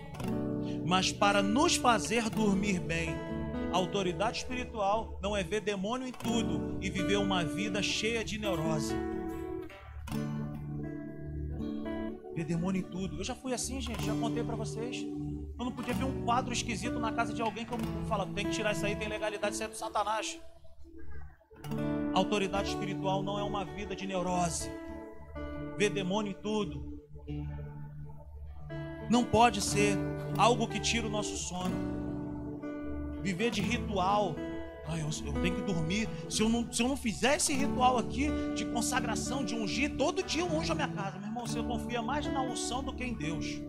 [0.85, 3.15] mas para nos fazer dormir bem.
[3.71, 8.37] A autoridade espiritual não é ver demônio em tudo e viver uma vida cheia de
[8.37, 8.95] neurose.
[12.39, 13.17] Ver demônio em tudo.
[13.17, 15.05] Eu já fui assim, gente, já contei para vocês.
[15.59, 17.77] Eu não podia ver um quadro esquisito na casa de alguém que eu
[18.07, 20.39] falo, tem que tirar isso aí, tem legalidade, isso é do Satanás.
[22.13, 24.71] Autoridade espiritual não é uma vida de neurose.
[25.77, 27.03] Ver demônio em tudo.
[29.09, 29.97] Não pode ser
[30.37, 31.75] algo que tira o nosso sono.
[33.21, 34.33] Viver de ritual.
[34.89, 36.09] Ai, eu, eu, tenho que dormir.
[36.27, 40.23] Se eu, não, se eu não fizer esse ritual aqui de consagração, de ungir, todo
[40.23, 41.19] dia eu unjo a minha casa.
[41.19, 43.61] Meu irmão, você confia mais na unção do que em Deus.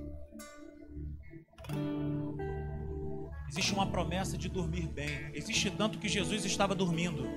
[3.51, 5.31] Existe uma promessa de dormir bem.
[5.35, 7.29] Existe tanto que Jesus estava dormindo.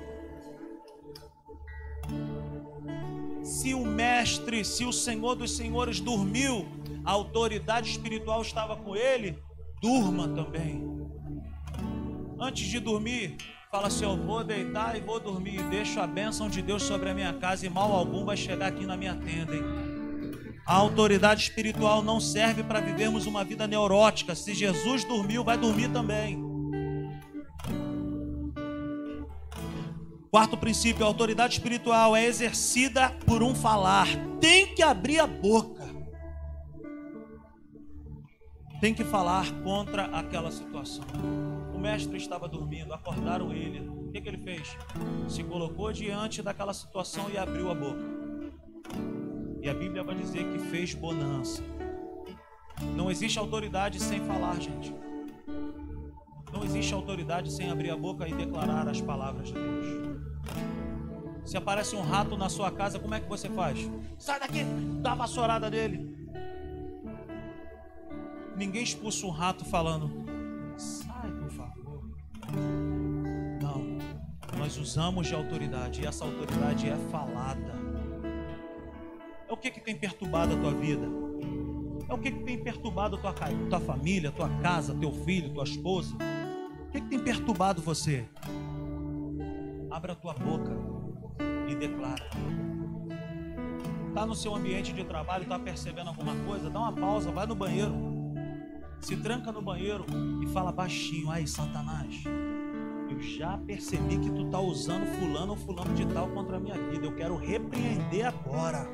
[3.43, 6.65] Se o mestre, se o Senhor dos Senhores dormiu,
[7.03, 9.37] a autoridade espiritual estava com ele,
[9.81, 10.81] durma também.
[12.39, 13.35] Antes de dormir,
[13.73, 15.63] fala assim: Eu vou deitar e vou dormir.
[15.63, 18.85] Deixo a bênção de Deus sobre a minha casa e mal algum vai chegar aqui
[18.85, 19.55] na minha tenda.
[19.55, 19.63] Hein?
[20.63, 24.35] A autoridade espiritual não serve para vivermos uma vida neurótica.
[24.35, 26.39] Se Jesus dormiu, vai dormir também.
[30.29, 34.07] Quarto princípio, a autoridade espiritual é exercida por um falar.
[34.39, 35.72] Tem que abrir a boca.
[38.83, 41.05] Tem que falar contra aquela situação.
[41.73, 43.79] O mestre estava dormindo, acordaram ele.
[43.79, 44.75] O que, que ele fez?
[45.29, 48.03] Se colocou diante daquela situação e abriu a boca.
[49.61, 51.63] E a Bíblia vai dizer que fez bonança.
[52.93, 54.93] Não existe autoridade sem falar, gente.
[56.51, 60.19] Não existe autoridade sem abrir a boca e declarar as palavras de Deus.
[61.45, 63.89] Se aparece um rato na sua casa, como é que você faz?
[64.19, 64.65] Sai daqui,
[65.01, 66.22] dá a vassourada dele.
[68.55, 70.11] Ninguém expulsa um rato falando,
[70.77, 72.03] sai por favor.
[73.61, 73.97] Não,
[74.57, 77.73] nós usamos de autoridade e essa autoridade é falada.
[79.49, 81.07] É o que, que tem perturbado a tua vida?
[82.07, 85.63] É o que, que tem perturbado a tua, tua família, tua casa, teu filho, tua
[85.63, 86.15] esposa?
[86.15, 88.25] O que, que tem perturbado você?
[89.89, 90.71] Abra a tua boca
[91.67, 92.29] e declara.
[94.09, 96.69] Está no seu ambiente de trabalho, está percebendo alguma coisa?
[96.69, 98.12] Dá uma pausa, vai no banheiro.
[99.03, 100.05] Se tranca no banheiro
[100.41, 101.29] e fala baixinho.
[101.29, 102.23] Aí, Satanás,
[103.09, 106.75] eu já percebi que tu está usando fulano ou fulano de tal contra a minha
[106.89, 107.05] vida.
[107.05, 108.87] Eu quero repreender agora.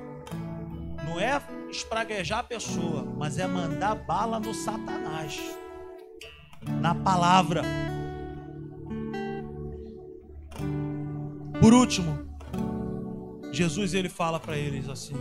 [1.05, 1.39] Não é
[1.69, 5.39] espraguejar a pessoa, mas é mandar bala no Satanás.
[6.81, 7.61] Na palavra.
[11.61, 12.27] Por último,
[13.51, 15.15] Jesus ele fala para eles assim: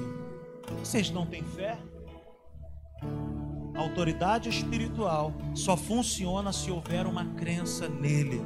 [0.79, 1.79] Vocês não têm fé?
[3.89, 8.41] Autoridade espiritual só funciona se houver uma crença nele.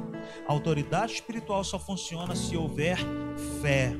[0.47, 2.97] A autoridade espiritual só funciona se houver
[3.61, 3.95] fé.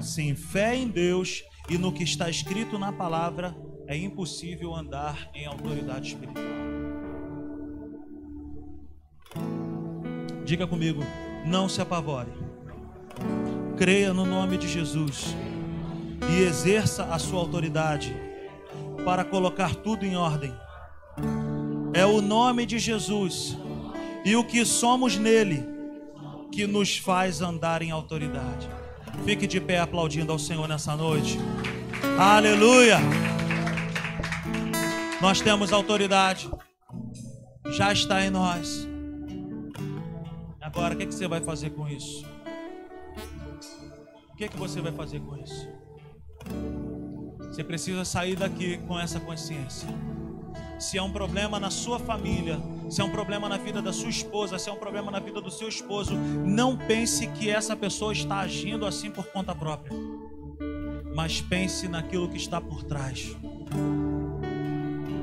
[0.00, 5.46] Sem fé em Deus e no que está escrito na palavra, é impossível andar em
[5.46, 6.44] autoridade espiritual.
[10.44, 11.02] Diga comigo,
[11.46, 12.48] não se apavore
[13.78, 15.36] creia no nome de Jesus
[16.28, 18.12] e exerça a sua autoridade
[19.04, 20.52] para colocar tudo em ordem.
[21.98, 23.56] É o nome de Jesus
[24.24, 25.66] e o que somos nele
[26.52, 28.68] que nos faz andar em autoridade.
[29.24, 31.38] Fique de pé aplaudindo ao Senhor nessa noite.
[32.18, 32.98] Aleluia!
[35.20, 36.48] Nós temos autoridade,
[37.70, 38.86] já está em nós.
[40.60, 42.24] Agora, o que, você vai fazer com isso?
[44.38, 45.68] que, é que você vai fazer com isso?
[47.40, 49.88] Você precisa sair daqui com essa consciência.
[50.78, 54.08] Se é um problema na sua família, se é um problema na vida da sua
[54.08, 58.12] esposa, se é um problema na vida do seu esposo, não pense que essa pessoa
[58.12, 59.92] está agindo assim por conta própria.
[61.14, 63.36] Mas pense naquilo que está por trás.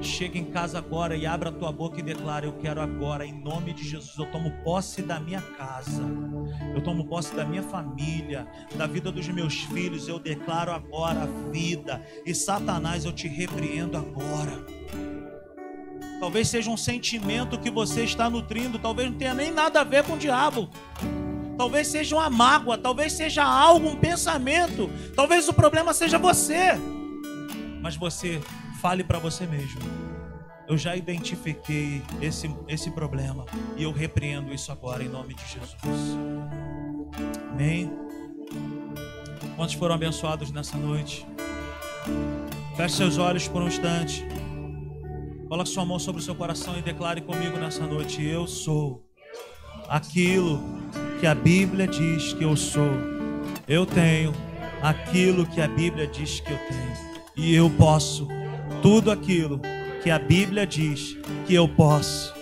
[0.02, 3.34] Chega em casa agora e abra a tua boca e declara: Eu quero agora, em
[3.34, 6.04] nome de Jesus, eu tomo posse da minha casa,
[6.76, 8.46] eu tomo posse da minha família,
[8.76, 10.08] da vida dos meus filhos.
[10.08, 14.66] Eu declaro agora a vida, e Satanás, eu te repreendo agora.
[16.20, 20.04] Talvez seja um sentimento que você está nutrindo, talvez não tenha nem nada a ver
[20.04, 20.70] com o diabo.
[21.58, 24.90] Talvez seja uma mágoa, talvez seja algo, um pensamento.
[25.16, 26.74] Talvez o problema seja você.
[27.82, 28.42] Mas você
[28.82, 29.80] fale para você mesmo.
[30.68, 33.46] Eu já identifiquei esse, esse problema
[33.78, 36.18] e eu repreendo isso agora em nome de Jesus.
[37.52, 37.92] Amém.
[39.56, 41.26] Quantos foram abençoados nessa noite?
[42.76, 44.26] Feche seus olhos por um instante.
[45.48, 49.06] Coloque sua mão sobre o seu coração e declare comigo nessa noite: Eu sou
[49.88, 50.60] aquilo
[51.20, 52.92] que a Bíblia diz que eu sou.
[53.68, 54.34] Eu tenho
[54.82, 57.16] aquilo que a Bíblia diz que eu tenho.
[57.36, 58.28] E eu posso
[58.82, 59.62] tudo aquilo
[60.02, 61.16] que a Bíblia diz
[61.46, 62.34] que eu posso.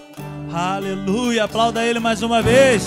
[0.53, 1.43] Aleluia!
[1.43, 2.85] Aplauda ele mais uma vez.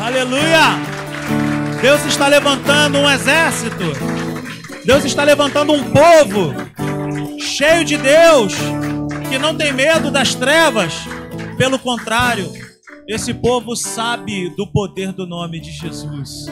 [0.00, 0.78] Aleluia!
[1.82, 3.84] Deus está levantando um exército.
[4.84, 6.63] Deus está levantando um povo
[7.54, 8.52] cheio de Deus,
[9.30, 10.92] que não tem medo das trevas.
[11.56, 12.52] Pelo contrário,
[13.06, 16.46] esse povo sabe do poder do nome de Jesus.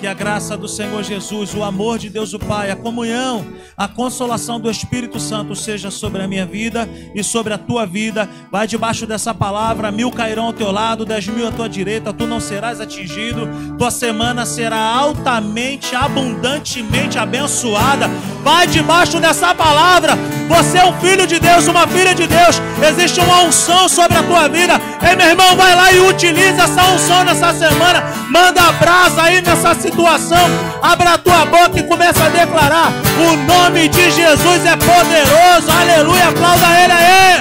[0.00, 3.46] Que a graça do Senhor Jesus, o amor de Deus o Pai, a comunhão,
[3.76, 8.26] a consolação do Espírito Santo seja sobre a minha vida e sobre a tua vida.
[8.50, 12.26] Vai debaixo dessa palavra, mil cairão ao teu lado, dez mil à tua direita, tu
[12.26, 13.46] não serás atingido.
[13.76, 18.08] Tua semana será altamente, abundantemente abençoada.
[18.46, 20.16] Vai debaixo dessa palavra.
[20.46, 22.62] Você é um filho de Deus, uma filha de Deus.
[22.80, 24.80] Existe uma unção sobre a tua vida.
[25.02, 28.04] Ei, meu irmão, vai lá e utiliza essa unção nessa semana.
[28.30, 30.48] Manda brasa aí nessa situação.
[30.80, 35.68] Abra a tua boca e começa a declarar: O nome de Jesus é poderoso.
[35.80, 36.28] Aleluia.
[36.28, 37.40] Aplauda ele aí.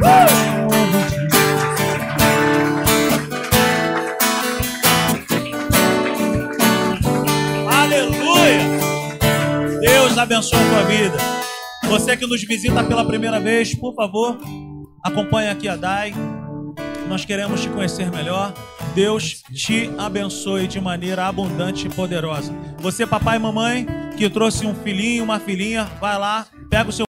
[0.00, 0.47] Uh!
[10.18, 11.16] Abençoe a tua vida.
[11.84, 14.36] Você que nos visita pela primeira vez, por favor,
[15.00, 16.12] acompanhe aqui a Dai.
[17.08, 18.52] Nós queremos te conhecer melhor.
[18.96, 22.52] Deus te abençoe de maneira abundante e poderosa.
[22.78, 27.06] Você, papai e mamãe, que trouxe um filhinho, uma filhinha, vai lá, pega o seu